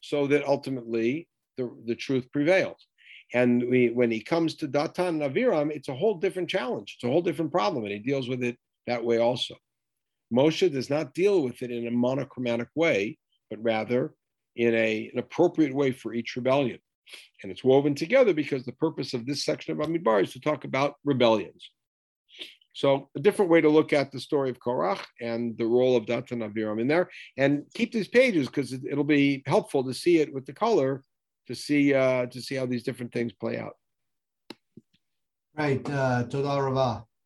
so 0.01 0.27
that 0.29 0.47
ultimately 0.47 1.29
the, 1.57 1.71
the 1.87 1.95
truth 1.95 2.31
prevails. 2.33 2.87
And 3.33 3.69
we, 3.71 3.91
when 3.91 4.11
he 4.11 4.21
comes 4.21 4.57
to 4.57 4.69
Datan 4.69 5.21
and 5.21 5.23
Aviram, 5.23 5.71
it's 5.71 5.89
a 5.89 5.95
whole 5.95 6.15
different 6.15 6.49
challenge. 6.49 6.97
It's 6.97 7.05
a 7.05 7.13
whole 7.13 7.23
different 7.23 7.53
problem, 7.53 7.85
and 7.85 7.93
he 7.93 7.99
deals 7.99 8.29
with 8.29 8.43
it 8.43 8.57
that 8.87 9.05
way 9.05 9.19
also. 9.19 9.55
Moshe 10.33 10.73
does 10.73 10.91
not 10.91 11.15
deal 11.15 11.43
with 11.43 11.63
it 11.63 11.71
in 11.71 11.87
a 11.87 11.91
monochromatic 11.91 12.69
way, 12.75 13.19
but 13.49 13.63
rather 13.63 14.15
in 14.57 14.75
a, 14.75 15.11
an 15.13 15.19
appropriate 15.19 15.75
way 15.75 15.93
for 15.93 16.13
each 16.13 16.37
rebellion. 16.37 16.79
And 17.43 17.51
it's 17.51 17.65
woven 17.65 17.95
together 17.95 18.35
because 18.35 18.65
the 18.65 18.73
purpose 18.73 19.15
of 19.15 19.27
this 19.27 19.45
section 19.45 19.73
of 19.73 19.79
Bamidbar 19.79 20.23
is 20.23 20.33
to 20.33 20.41
talk 20.41 20.65
about 20.65 20.95
rebellions. 21.05 21.71
So 22.73 23.09
a 23.17 23.21
different 23.21 23.51
way 23.51 23.61
to 23.61 23.69
look 23.69 23.93
at 23.93 24.13
the 24.13 24.21
story 24.21 24.51
of 24.51 24.61
Korach 24.61 25.05
and 25.21 25.57
the 25.59 25.67
role 25.67 25.97
of 25.97 26.07
Datan 26.07 26.49
Aviram 26.49 26.81
in 26.81 26.87
there, 26.87 27.11
and 27.37 27.65
keep 27.75 27.93
these 27.93 28.09
pages 28.09 28.47
because 28.47 28.73
it, 28.73 28.97
will 28.97 29.05
be 29.05 29.43
helpful 29.47 29.83
to 29.85 29.95
see 29.95 30.19
it 30.19 30.33
with 30.33 30.47
the 30.47 30.53
color 30.53 31.03
to 31.49 31.55
see 31.55 31.93
uh, 31.93 32.27
to 32.27 32.41
see 32.41 32.55
how 32.55 32.67
these 32.67 32.85
different 32.85 33.13
things 33.13 33.33
play 33.33 33.59
out. 33.59 33.75
Right, 35.57 35.87
uh, 35.91 36.23